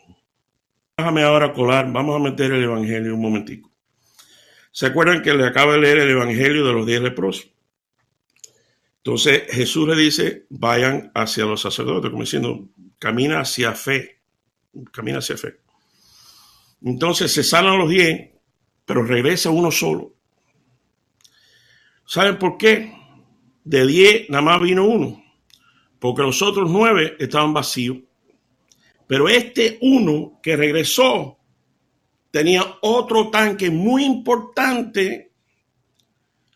Déjame 0.98 1.24
ahora 1.24 1.54
colar, 1.54 1.92
vamos 1.92 2.16
a 2.16 2.24
meter 2.24 2.52
el 2.52 2.64
Evangelio 2.64 3.16
un 3.16 3.22
momentico. 3.22 3.72
¿Se 4.72 4.86
acuerdan 4.86 5.22
que 5.22 5.34
le 5.34 5.46
acabo 5.46 5.72
de 5.74 5.80
leer 5.80 6.00
el 6.00 6.10
Evangelio 6.12 6.66
de 6.66 6.74
los 6.74 6.86
diez 6.86 7.02
leprosos? 7.02 7.52
Entonces 8.98 9.44
Jesús 9.50 9.88
le 9.88 9.96
dice, 9.96 10.46
vayan 10.50 11.12
hacia 11.16 11.46
los 11.46 11.62
sacerdotes, 11.62 12.12
como 12.12 12.24
diciendo, 12.24 12.70
camina 13.00 13.40
hacia 13.40 13.74
fe, 13.74 14.17
camina 14.92 15.20
hacia 15.20 15.38
fe. 15.38 15.60
Entonces 16.84 17.32
se 17.32 17.44
salen 17.44 17.78
los 17.78 17.90
diez, 17.90 18.32
pero 18.86 19.04
regresa 19.04 19.50
uno 19.50 19.72
solo. 19.72 20.16
¿Saben 22.06 22.38
por 22.38 22.58
qué? 22.58 22.94
De 23.64 23.86
10 23.86 24.30
nada 24.30 24.42
más 24.42 24.62
vino 24.62 24.86
uno, 24.88 25.22
porque 26.00 26.22
los 26.22 26.42
otros 26.42 26.70
nueve 26.70 27.18
estaban 27.20 27.54
vacíos. 27.54 27.98
Pero 29.08 29.28
este 29.28 29.78
uno 29.82 30.40
que 30.42 30.56
regresó 30.56 31.38
tenía 32.32 32.64
otro 32.82 33.30
tanque 33.30 33.70
muy 33.70 34.06
importante, 34.06 35.32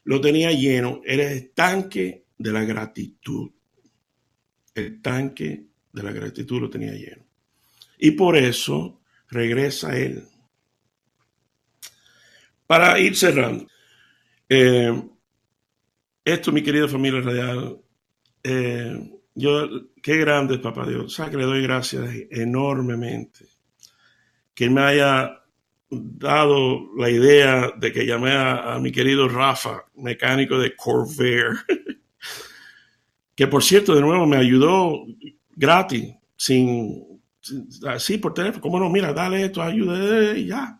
lo 0.04 0.22
tenía 0.22 0.52
lleno. 0.52 1.02
Era 1.06 1.32
el 1.32 1.52
tanque 1.52 2.26
de 2.38 2.52
la 2.52 2.64
gratitud. 2.64 3.52
El 4.74 5.02
tanque 5.02 5.66
de 5.92 6.04
la 6.04 6.12
gratitud 6.12 6.62
lo 6.62 6.70
tenía 6.70 6.94
lleno. 6.94 7.26
Y 8.04 8.12
por 8.12 8.36
eso 8.36 9.00
regresa 9.30 9.96
él. 9.96 10.24
Para 12.66 13.00
ir 13.00 13.16
cerrando. 13.16 13.68
Eh, 14.50 15.04
esto, 16.26 16.52
mi 16.52 16.64
querida 16.64 16.88
familia 16.88 17.22
radial, 17.22 17.78
eh, 18.44 19.20
yo, 19.36 19.70
qué 20.02 20.18
grande 20.18 20.56
es 20.56 20.62
Papá 20.62 20.88
Dios. 20.88 21.14
Sea, 21.14 21.30
que 21.30 21.38
le 21.38 21.44
doy 21.44 21.62
gracias 21.62 22.10
enormemente. 22.32 23.46
Que 24.56 24.68
me 24.68 24.82
haya 24.82 25.44
dado 25.92 26.96
la 26.98 27.10
idea 27.10 27.72
de 27.78 27.94
que 27.94 28.08
llamé 28.08 28.32
a, 28.34 28.80
mi 28.82 28.92
querido 28.92 29.30
Rafa, 29.30 29.86
mecánico 29.94 30.58
de 30.58 30.76
Corvair, 30.76 31.52
que 33.36 33.46
por 33.46 33.64
cierto, 33.64 33.94
de 33.94 34.02
nuevo, 34.02 34.26
me 34.26 34.38
ayudó 34.38 35.06
gratis, 35.56 36.16
sin, 36.36 37.11
así 37.88 38.18
por 38.18 38.34
teléfono, 38.34 38.62
¿cómo 38.62 38.80
no? 38.80 38.90
Mira, 38.90 39.14
dale 39.14 39.46
esto, 39.46 39.62
ayude 39.62 40.40
y 40.40 40.48
ya. 40.48 40.80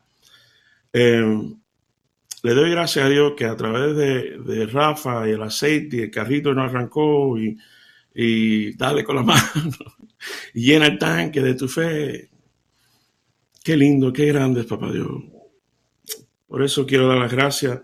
Eh, 0.94 1.54
le 2.44 2.54
doy 2.54 2.72
gracias 2.72 3.06
a 3.06 3.10
Dios 3.10 3.34
que 3.38 3.46
a 3.46 3.56
través 3.56 3.96
de, 3.96 4.66
Rafa 4.68 5.28
y 5.28 5.32
el 5.32 5.44
aceite 5.44 5.98
y 5.98 6.02
el 6.02 6.12
carrito 6.12 6.54
no 6.54 6.64
arrancó 6.64 7.38
y, 7.38 7.58
y 8.14 8.76
dale 8.76 9.04
con 9.04 9.16
la 9.16 9.24
mano 9.24 9.42
y 10.54 10.66
llena 10.66 10.88
el 10.88 10.98
tanque 10.98 11.42
de 11.42 11.56
tu 11.56 11.68
fe. 11.68 12.30
Qué 13.64 13.78
lindo, 13.78 14.12
qué 14.12 14.26
grande 14.26 14.62
es 14.62 14.68
Papá 14.68 14.92
Dios. 14.92 15.08
Por 16.48 16.64
eso 16.64 16.86
quiero 16.86 17.08
dar 17.08 17.18
las 17.18 17.32
gracias 17.32 17.80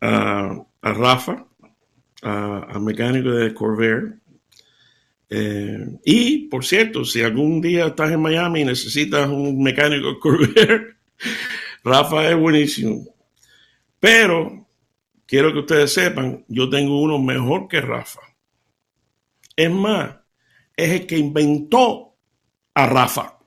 a, 0.00 0.64
Rafa 0.80 1.46
a, 2.22 2.78
mecánico 2.80 3.30
de 3.30 3.52
Corvair. 3.52 4.21
Eh, 5.34 5.98
y, 6.04 6.48
por 6.48 6.62
cierto, 6.62 7.06
si 7.06 7.22
algún 7.22 7.62
día 7.62 7.86
estás 7.86 8.10
en 8.10 8.20
Miami 8.20 8.60
y 8.60 8.64
necesitas 8.66 9.30
un 9.30 9.62
mecánico 9.62 10.18
Corvair, 10.20 10.98
Rafa 11.82 12.28
es 12.28 12.36
buenísimo. 12.36 13.06
Pero 13.98 14.68
quiero 15.24 15.50
que 15.54 15.60
ustedes 15.60 15.94
sepan, 15.94 16.44
yo 16.48 16.68
tengo 16.68 17.00
uno 17.00 17.18
mejor 17.18 17.66
que 17.66 17.80
Rafa. 17.80 18.20
Es 19.56 19.70
más, 19.70 20.16
es 20.76 21.00
el 21.00 21.06
que 21.06 21.16
inventó 21.16 22.14
a 22.74 22.86
Rafa. 22.86 23.38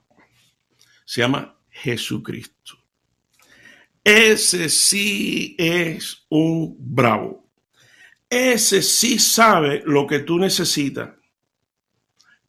Se 1.04 1.20
llama 1.20 1.56
Jesucristo. 1.70 2.78
Ese 4.02 4.68
sí 4.70 5.54
es 5.56 6.26
un 6.30 6.76
bravo. 6.80 7.48
Ese 8.28 8.82
sí 8.82 9.20
sabe 9.20 9.84
lo 9.86 10.04
que 10.04 10.18
tú 10.18 10.36
necesitas. 10.36 11.10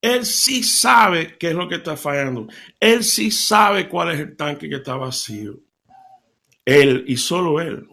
Él 0.08 0.26
sí 0.26 0.64
sabe 0.64 1.38
qué 1.38 1.50
es 1.50 1.54
lo 1.54 1.68
que 1.68 1.76
está 1.76 1.98
fallando. 1.98 2.48
Él 2.80 3.04
sí 3.04 3.30
sabe 3.30 3.90
cuál 3.90 4.14
es 4.14 4.20
el 4.22 4.38
tanque 4.38 4.70
que 4.70 4.76
está 4.76 4.96
vacío. 4.96 5.60
Él 6.64 7.04
y 7.10 7.18
solo 7.18 7.60
él 7.60 7.86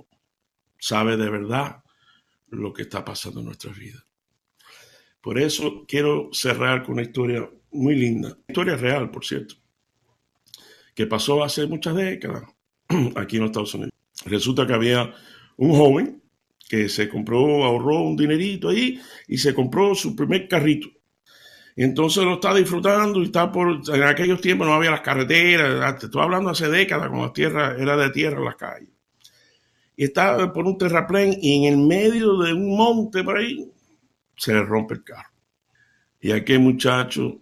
sabe 0.79 1.16
de 1.16 1.29
verdad 1.29 1.83
lo 2.50 2.72
que 2.72 2.83
está 2.83 3.05
pasando 3.05 3.40
en 3.40 3.46
nuestras 3.46 3.77
vidas. 3.77 4.05
Por 5.20 5.40
eso 5.40 5.85
quiero 5.88 6.29
cerrar 6.31 6.85
con 6.85 6.92
una 6.92 7.03
historia 7.03 7.50
muy 7.72 7.96
linda, 7.96 8.38
historia 8.46 8.77
real, 8.77 9.11
por 9.11 9.24
cierto, 9.24 9.57
que 10.94 11.09
pasó 11.09 11.42
hace 11.42 11.66
muchas 11.66 11.96
décadas 11.96 12.44
aquí 13.16 13.37
en 13.37 13.42
los 13.42 13.50
Estados 13.50 13.74
Unidos. 13.74 13.92
Resulta 14.24 14.68
que 14.68 14.74
había 14.74 15.12
un 15.57 15.72
joven 15.72 16.22
que 16.68 16.88
se 16.88 17.09
compró, 17.09 17.64
ahorró 17.64 18.03
un 18.03 18.16
dinerito 18.16 18.68
ahí 18.68 19.00
y 19.27 19.37
se 19.37 19.53
compró 19.53 19.96
su 19.96 20.14
primer 20.14 20.46
carrito. 20.46 20.93
Entonces 21.76 22.22
lo 22.22 22.34
está 22.34 22.54
disfrutando 22.54 23.20
y 23.20 23.24
está 23.24 23.50
por, 23.50 23.80
en 23.92 24.02
aquellos 24.04 24.40
tiempos 24.40 24.66
no 24.66 24.74
había 24.74 24.92
las 24.92 25.00
carreteras, 25.00 25.98
te 25.98 26.06
estoy 26.06 26.22
hablando 26.22 26.50
hace 26.50 26.68
décadas 26.68 27.08
cuando 27.08 27.26
la 27.26 27.32
tierra 27.32 27.76
era 27.76 27.96
de 27.96 28.10
tierra 28.10 28.38
en 28.38 28.44
las 28.44 28.56
calles. 28.56 28.90
Y 29.96 30.04
está 30.04 30.52
por 30.52 30.66
un 30.66 30.78
terraplén 30.78 31.37
y 31.40 31.66
en 31.66 31.72
el 31.72 31.78
medio 31.78 32.38
de 32.38 32.52
un 32.52 32.76
monte 32.76 33.24
por 33.24 33.38
ahí 33.38 33.70
se 34.37 34.52
le 34.52 34.62
rompe 34.62 34.94
el 34.94 35.04
carro. 35.04 35.30
Y 36.20 36.32
aquel 36.32 36.60
muchacho 36.60 37.40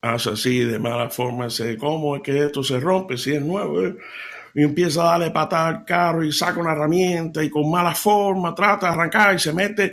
hace 0.00 0.30
así 0.30 0.58
de 0.60 0.78
mala 0.78 1.08
forma, 1.08 1.46
dice, 1.46 1.76
¿cómo 1.76 2.16
es 2.16 2.22
que 2.22 2.44
esto 2.44 2.62
se 2.62 2.78
rompe 2.80 3.16
si 3.16 3.34
es 3.34 3.42
nuevo? 3.42 3.82
Eh?". 3.82 3.96
Y 4.54 4.62
empieza 4.62 5.02
a 5.02 5.10
darle 5.12 5.30
patada 5.30 5.68
al 5.68 5.84
carro 5.84 6.24
y 6.24 6.32
saca 6.32 6.60
una 6.60 6.72
herramienta 6.72 7.44
y 7.44 7.50
con 7.50 7.70
mala 7.70 7.94
forma 7.94 8.54
trata 8.54 8.86
de 8.86 8.92
arrancar 8.92 9.34
y 9.34 9.38
se 9.38 9.52
mete 9.52 9.92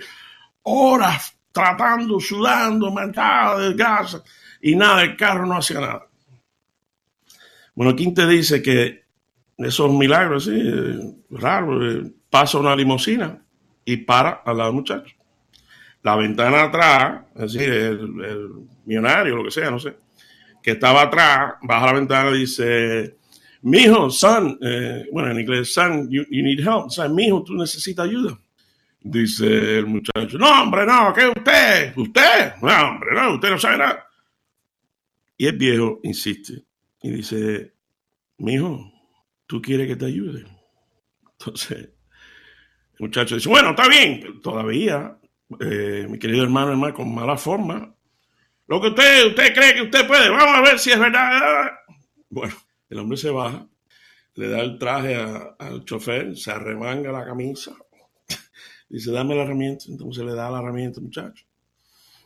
horas 0.63 1.37
tratando, 1.53 2.19
sudando, 2.19 2.91
manchado 2.91 3.59
de 3.59 3.73
grasa 3.73 4.21
y 4.61 4.75
nada, 4.75 5.03
el 5.03 5.15
carro 5.15 5.45
no 5.45 5.57
hacía 5.57 5.79
nada. 5.79 6.07
Bueno, 7.75 7.95
¿quién 7.95 8.13
te 8.13 8.27
dice 8.27 8.61
que 8.61 9.05
esos 9.57 9.91
milagros, 9.93 10.47
así, 10.47 10.59
eh, 10.59 11.15
raro, 11.29 11.89
eh, 11.89 12.13
pasa 12.29 12.57
una 12.57 12.75
limusina 12.75 13.41
y 13.85 13.97
para 13.97 14.41
al 14.45 14.57
lado 14.57 14.69
del 14.69 14.75
muchacho? 14.75 15.15
la 16.03 16.17
ventana 16.17 16.63
atrás, 16.63 17.21
es 17.35 17.53
decir, 17.53 17.69
el, 17.69 18.49
millonario, 18.85 19.37
lo 19.37 19.45
que 19.45 19.51
sea, 19.51 19.71
no 19.71 19.79
sé, 19.79 19.95
que 20.61 20.71
estaba 20.71 21.03
atrás, 21.03 21.53
baja 21.61 21.87
la 21.87 21.93
ventana 21.93 22.35
y 22.35 22.41
dice, 22.41 23.15
mijo, 23.61 24.09
son, 24.09 24.59
eh, 24.61 25.05
bueno, 25.11 25.31
en 25.31 25.39
inglés, 25.39 25.73
son, 25.73 26.09
you, 26.09 26.25
need 26.29 26.59
help, 26.59 26.89
son, 26.89 27.15
mijo, 27.15 27.43
tú 27.43 27.53
necesitas 27.53 28.05
ayuda. 28.05 28.37
Dice 29.03 29.79
el 29.79 29.85
muchacho, 29.85 30.37
no, 30.37 30.63
hombre, 30.63 30.85
no, 30.85 31.13
¿qué 31.13 31.27
usted? 31.27 31.93
¿Usted? 31.97 32.55
No, 32.61 32.89
hombre, 32.89 33.09
no, 33.13 33.35
usted 33.35 33.49
no 33.49 33.59
sabe 33.59 33.77
nada. 33.77 34.07
Y 35.37 35.47
el 35.47 35.57
viejo 35.57 35.99
insiste 36.03 36.63
y 37.01 37.11
dice, 37.11 37.73
mijo, 38.37 38.91
¿tú 39.45 39.61
quieres 39.61 39.87
que 39.87 39.97
te 39.97 40.05
ayude? 40.05 40.45
Entonces, 41.31 41.79
el 41.79 42.99
muchacho 42.99 43.35
dice, 43.35 43.49
bueno, 43.49 43.71
está 43.71 43.89
bien, 43.89 44.41
todavía 44.41 45.17
eh, 45.59 46.07
mi 46.09 46.17
querido 46.17 46.43
hermano, 46.43 46.71
hermano, 46.71 46.93
con 46.93 47.13
mala 47.13 47.37
forma. 47.37 47.93
Lo 48.67 48.81
que 48.81 48.87
usted, 48.87 49.27
usted 49.27 49.53
cree 49.53 49.73
que 49.73 49.81
usted 49.81 50.07
puede, 50.07 50.29
vamos 50.29 50.55
a 50.55 50.61
ver 50.61 50.79
si 50.79 50.91
es 50.91 50.99
verdad. 50.99 51.71
Bueno, 52.29 52.53
el 52.89 52.99
hombre 52.99 53.17
se 53.17 53.29
baja, 53.29 53.67
le 54.35 54.47
da 54.47 54.61
el 54.61 54.77
traje 54.79 55.15
al 55.15 55.83
chofer, 55.85 56.35
se 56.37 56.51
arremanga 56.51 57.11
la 57.11 57.25
camisa, 57.25 57.75
dice, 58.97 59.11
dame 59.11 59.35
la 59.35 59.43
herramienta. 59.43 59.85
Entonces 59.87 60.23
le 60.23 60.33
da 60.33 60.49
la 60.49 60.59
herramienta 60.59 61.01
muchacho. 61.01 61.45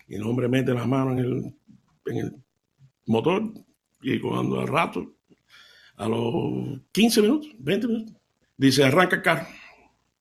Y 0.07 0.15
el 0.15 0.23
hombre 0.23 0.47
mete 0.47 0.73
las 0.73 0.87
manos 0.87 1.13
en 1.13 1.19
el, 1.19 1.55
en 2.05 2.17
el 2.17 2.35
motor 3.05 3.53
y 4.01 4.19
cuando 4.19 4.59
al 4.59 4.67
rato, 4.67 5.15
a 5.95 6.07
los 6.07 6.79
15 6.91 7.21
minutos, 7.21 7.49
20 7.57 7.87
minutos, 7.87 8.15
dice, 8.55 8.83
arranca 8.83 9.15
el 9.17 9.21
carro. 9.21 9.47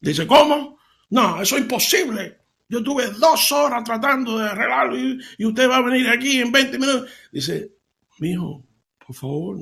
Dice, 0.00 0.26
¿cómo? 0.26 0.78
No, 1.10 1.40
eso 1.40 1.56
es 1.56 1.62
imposible. 1.62 2.38
Yo 2.68 2.82
tuve 2.82 3.06
dos 3.10 3.52
horas 3.52 3.84
tratando 3.84 4.38
de 4.38 4.48
arreglarlo 4.48 4.98
y, 4.98 5.44
usted 5.44 5.68
va 5.68 5.76
a 5.76 5.82
venir 5.82 6.08
aquí 6.08 6.40
en 6.40 6.50
20 6.50 6.78
minutos. 6.78 7.10
Dice, 7.30 7.72
mijo, 8.18 8.64
por 9.04 9.14
favor, 9.14 9.58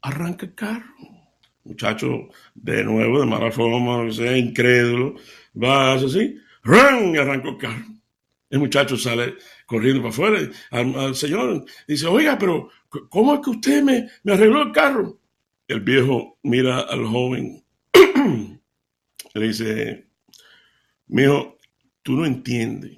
arranca 0.00 0.46
el 0.46 0.54
carro. 0.54 0.94
Muchacho, 1.68 2.28
de 2.54 2.82
nuevo, 2.82 3.20
de 3.20 3.26
mala 3.26 3.52
forma, 3.52 4.10
sea, 4.10 4.36
incrédulo, 4.36 5.16
va 5.54 5.94
así, 5.94 6.36
¡ran! 6.64 7.16
arrancó 7.16 7.50
el 7.50 7.58
carro. 7.58 7.84
El 8.50 8.60
muchacho 8.60 8.96
sale 8.96 9.34
corriendo 9.66 10.00
para 10.00 10.10
afuera 10.10 10.50
al, 10.70 11.14
señor. 11.14 11.64
Dice, 11.86 12.06
oiga, 12.06 12.38
pero 12.38 12.70
¿cómo 13.10 13.34
es 13.34 13.40
que 13.40 13.50
usted 13.50 13.82
me, 13.82 14.08
me 14.24 14.32
arregló 14.32 14.62
el 14.62 14.72
carro? 14.72 15.20
El 15.66 15.80
viejo 15.80 16.38
mira 16.42 16.80
al 16.80 17.04
joven. 17.04 17.62
le 19.34 19.46
dice, 19.46 20.06
mijo, 21.08 21.58
Tú 22.08 22.14
no 22.14 22.24
entiendes. 22.24 22.96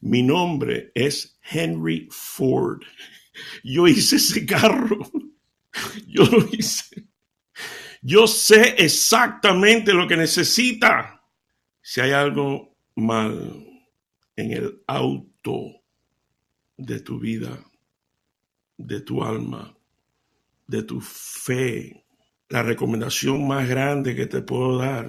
Mi 0.00 0.22
nombre 0.22 0.92
es 0.94 1.38
Henry 1.42 2.08
Ford. 2.10 2.80
Yo 3.62 3.86
hice 3.86 4.16
ese 4.16 4.46
carro. 4.46 5.10
Yo 6.06 6.24
lo 6.24 6.48
hice. 6.52 7.06
Yo 8.04 8.26
sé 8.26 8.74
exactamente 8.78 9.94
lo 9.94 10.08
que 10.08 10.16
necesita. 10.16 11.22
Si 11.80 12.00
hay 12.00 12.10
algo 12.10 12.76
mal 12.96 13.64
en 14.34 14.52
el 14.52 14.82
auto 14.88 15.84
de 16.76 16.98
tu 17.00 17.20
vida, 17.20 17.64
de 18.76 19.00
tu 19.02 19.22
alma, 19.22 19.76
de 20.66 20.82
tu 20.82 21.00
fe, 21.00 22.04
la 22.48 22.64
recomendación 22.64 23.46
más 23.46 23.68
grande 23.68 24.16
que 24.16 24.26
te 24.26 24.42
puedo 24.42 24.78
dar 24.78 25.08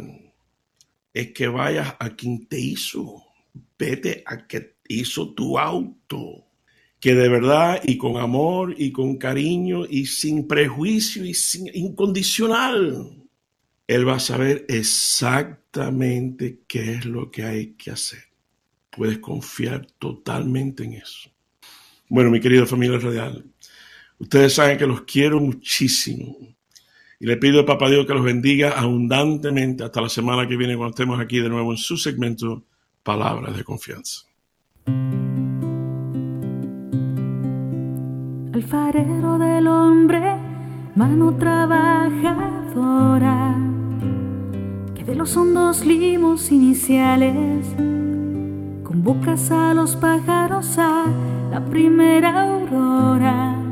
es 1.13 1.31
que 1.31 1.47
vayas 1.47 1.95
a 1.99 2.11
quien 2.11 2.45
te 2.47 2.59
hizo. 2.59 3.23
Vete 3.77 4.23
a 4.27 4.45
que 4.45 4.77
hizo 4.87 5.33
tu 5.33 5.57
auto. 5.57 6.42
Que 7.03 7.15
de 7.15 7.27
verdad 7.27 7.81
y 7.83 7.97
con 7.97 8.15
amor 8.15 8.75
y 8.77 8.93
con 8.93 9.17
cariño 9.17 9.83
y 9.85 10.05
sin 10.05 10.47
prejuicio 10.47 11.25
y 11.25 11.33
sin 11.33 11.69
incondicional, 11.73 13.17
Él 13.85 14.07
va 14.07 14.15
a 14.15 14.19
saber 14.21 14.65
exactamente 14.69 16.61
qué 16.65 16.93
es 16.93 17.05
lo 17.05 17.29
que 17.29 17.43
hay 17.43 17.73
que 17.73 17.91
hacer. 17.91 18.23
Puedes 18.89 19.17
confiar 19.17 19.85
totalmente 19.99 20.85
en 20.85 20.93
eso. 20.93 21.29
Bueno, 22.07 22.31
mi 22.31 22.39
querida 22.39 22.65
familia 22.65 22.97
radial, 22.97 23.47
ustedes 24.19 24.53
saben 24.53 24.77
que 24.77 24.87
los 24.87 25.01
quiero 25.01 25.41
muchísimo 25.41 26.37
y 27.19 27.25
le 27.25 27.35
pido 27.35 27.59
a 27.59 27.65
Papá 27.65 27.89
Dios 27.89 28.07
que 28.07 28.13
los 28.13 28.23
bendiga 28.23 28.79
abundantemente 28.79 29.83
hasta 29.83 29.99
la 29.99 30.07
semana 30.07 30.47
que 30.47 30.55
viene 30.55 30.77
cuando 30.77 30.91
estemos 30.91 31.19
aquí 31.19 31.39
de 31.39 31.49
nuevo 31.49 31.71
en 31.71 31.77
su 31.77 31.97
segmento 31.97 32.63
Palabras 33.03 33.57
de 33.57 33.65
Confianza. 33.65 34.21
Alfarero 38.63 39.37
del 39.37 39.67
hombre, 39.67 40.37
mano 40.95 41.33
trabajadora, 41.33 43.57
que 44.95 45.03
de 45.03 45.15
los 45.15 45.35
hondos 45.35 45.85
limos 45.85 46.49
iniciales 46.51 47.67
convocas 48.83 49.51
a 49.51 49.73
los 49.73 49.97
pájaros 49.97 50.77
a 50.77 51.03
la 51.51 51.59
primera 51.65 52.43
aurora 52.43 53.63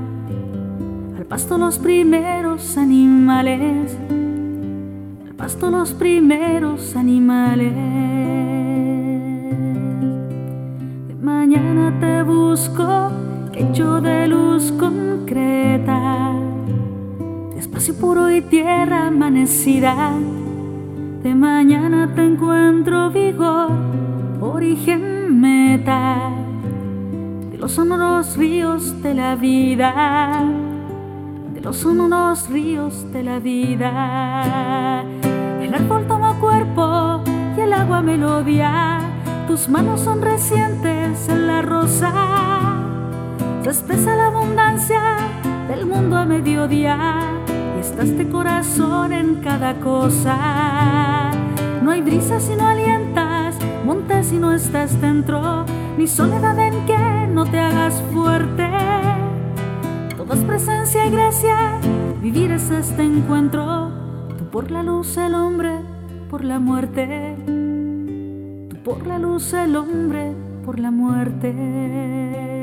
pasto 1.32 1.58
los 1.58 1.80
primeros 1.80 2.77
animales, 2.77 3.97
al 5.25 5.34
pasto 5.38 5.71
los 5.71 5.93
primeros 5.93 6.93
animales. 6.97 7.73
De 11.08 11.15
mañana 11.15 11.97
te 12.01 12.21
busco, 12.23 13.12
hecho 13.54 14.02
de 14.02 14.28
luz 14.28 14.72
concreta, 14.74 16.32
espacio 17.58 17.94
puro 17.96 18.32
y 18.32 18.42
tierra 18.42 19.08
amanecida, 19.08 20.14
De 21.24 21.36
mañana 21.36 22.12
te 22.16 22.24
encuentro 22.24 23.12
vigor, 23.12 23.70
origen 24.42 25.40
meta. 25.40 26.32
De 27.52 27.58
los 27.58 27.74
sonoros 27.74 28.38
ríos 28.38 29.02
de 29.04 29.14
la 29.14 29.36
vida, 29.36 30.44
de 31.54 31.62
los 31.62 31.78
sonoros 31.78 32.50
ríos 32.50 33.12
de 33.14 33.24
la 33.24 33.40
vida. 33.40 35.04
El 35.62 35.76
árbol 35.76 36.08
toma 36.08 36.34
cuerpo 36.40 37.22
y 37.56 37.62
el 37.62 37.74
agua 37.74 38.02
melodía, 38.02 39.00
tus 39.48 39.70
manos 39.70 40.02
son 40.02 40.22
recientes 40.22 41.30
en 41.30 41.48
la 41.48 41.62
rosa, 41.62 42.12
se 43.63 43.69
expresa 43.69 44.15
la 44.15 44.28
abundancia 44.28 45.02
del 45.67 45.86
mundo 45.86 46.17
a 46.17 46.26
mediodía 46.26 46.97
y 47.78 47.80
está 47.80 48.04
este 48.04 48.28
corazón 48.28 49.13
en 49.13 49.36
cada 49.36 49.80
cosa. 49.80 51.32
No 51.84 51.91
hay 51.91 52.02
brisa 52.02 52.39
si 52.39 52.56
no 52.56 52.67
alientas, 52.67 53.58
montes 53.86 54.28
si 54.28 54.38
no 54.38 54.52
estás 54.52 55.00
dentro, 55.00 55.65
ni 55.97 56.08
soledad 56.08 56.58
en 56.58 56.86
que 56.86 57.28
no 57.32 57.45
te 57.45 57.60
hagas 57.60 58.02
fuerte. 58.12 58.67
Todo 60.17 60.34
es 60.34 60.39
presencia 60.39 61.06
y 61.06 61.12
gracia, 61.12 61.80
vivir 62.21 62.52
es 62.52 62.69
este 62.71 63.04
encuentro. 63.04 63.91
Tú 64.39 64.45
por 64.45 64.71
la 64.71 64.82
luz, 64.82 65.17
el 65.17 65.36
hombre, 65.36 65.80
por 66.30 66.43
la 66.43 66.60
muerte. 66.60 67.36
Tú 68.69 68.76
por 68.84 69.06
la 69.06 69.19
luz, 69.19 69.54
el 69.54 69.76
hombre, 69.76 70.34
por 70.65 70.80
la 70.80 70.89
muerte 70.89 72.61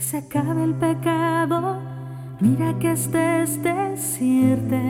se 0.00 0.18
acabe 0.18 0.62
el 0.62 0.74
pecado, 0.74 1.78
mira 2.40 2.78
que 2.78 2.92
estés 2.92 3.60
decirte, 3.62 4.80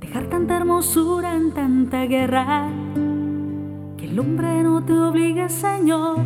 dejar 0.00 0.24
tanta 0.24 0.56
hermosura 0.56 1.36
en 1.36 1.52
tanta 1.52 2.04
guerra, 2.06 2.68
que 3.96 4.06
el 4.06 4.18
hombre 4.18 4.62
no 4.64 4.82
te 4.84 4.92
obligue, 4.92 5.48
Señor, 5.48 6.18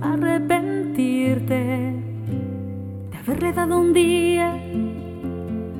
a 0.00 0.14
arrepentirte 0.14 1.54
de 1.54 3.18
haberle 3.22 3.52
dado 3.52 3.78
un 3.78 3.92
día 3.92 4.60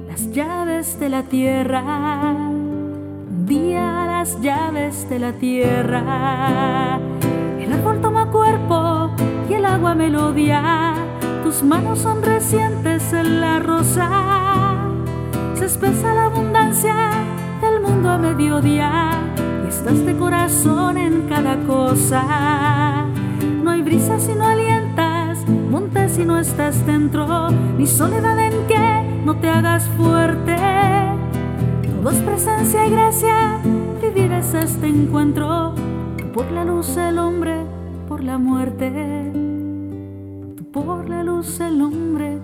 las 0.07 0.30
llaves 0.30 1.00
de 1.00 1.09
la 1.09 1.24
tierra, 1.24 1.83
un 2.33 3.46
día 3.46 4.07
las 4.07 4.40
llaves 4.40 5.09
de 5.09 5.18
la 5.18 5.33
tierra, 5.33 7.00
el 7.59 7.72
árbol 7.72 8.00
toma 8.00 8.30
cuerpo 8.30 9.11
y 9.48 9.54
el 9.54 9.64
agua 9.64 9.94
melodía 9.94 10.94
tus 11.44 11.62
manos 11.62 11.98
son 11.98 12.22
recientes 12.22 13.12
en 13.12 13.40
la 13.42 13.59
rosa. 13.59 14.09
Se 15.54 15.66
espesa 15.66 16.14
la 16.14 16.24
abundancia 16.24 16.94
del 17.61 17.83
mundo 17.83 18.11
a 18.11 18.18
mediodía 18.18 19.11
y 19.64 19.68
estás 19.68 20.04
de 20.07 20.16
corazón 20.16 20.96
en 20.96 21.28
cada 21.28 21.57
cosa. 21.66 23.04
No 23.62 23.70
hay 23.70 23.83
brisa 23.83 24.18
si 24.18 24.33
no 24.33 24.46
alientas, 24.46 25.46
montes 25.70 26.12
si 26.12 26.24
no 26.24 26.38
estás 26.38 26.85
dentro, 26.87 27.50
ni 27.50 27.87
soledad 27.87 28.38
en 28.38 28.66
que 28.66 29.22
no 29.24 29.37
te 29.37 29.50
hagas 29.50 29.87
fuerte. 29.98 30.57
Todo 31.83 32.11
es 32.11 32.18
presencia 32.22 32.87
y 32.87 32.90
gracia, 32.90 33.59
vivir 34.00 34.33
es 34.33 34.54
este 34.54 34.88
encuentro, 34.88 35.74
por 36.33 36.50
la 36.50 36.64
luz 36.64 36.96
el 36.96 37.18
hombre, 37.18 37.66
por 38.09 38.24
la 38.24 38.38
muerte 38.38 39.23
hombre, 41.83 42.38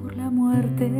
por 0.00 0.16
la 0.16 0.30
muerte. 0.30 0.90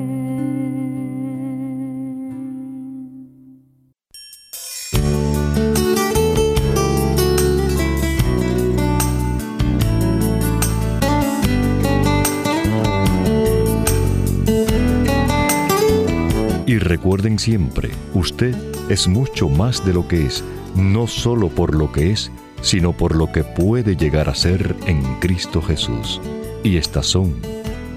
Y 16.67 16.79
recuerden 16.79 17.39
siempre, 17.39 17.91
usted 18.15 18.57
es 18.89 19.07
mucho 19.07 19.49
más 19.49 19.85
de 19.85 19.93
lo 19.93 20.09
que 20.09 20.27
es, 20.27 20.43
no 20.75 21.07
solo 21.07 21.49
por 21.49 21.75
lo 21.75 21.93
que 21.93 22.11
es, 22.11 22.33
sino 22.63 22.93
por 22.93 23.15
lo 23.15 23.31
que 23.31 23.45
puede 23.45 23.97
llegar 23.97 24.29
a 24.29 24.35
ser 24.35 24.75
en 24.87 25.03
Cristo 25.21 25.61
Jesús. 25.61 26.21
Y 26.64 26.79
estas 26.79 27.07
son 27.07 27.42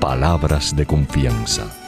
palabras 0.01 0.75
de 0.75 0.85
confianza. 0.85 1.86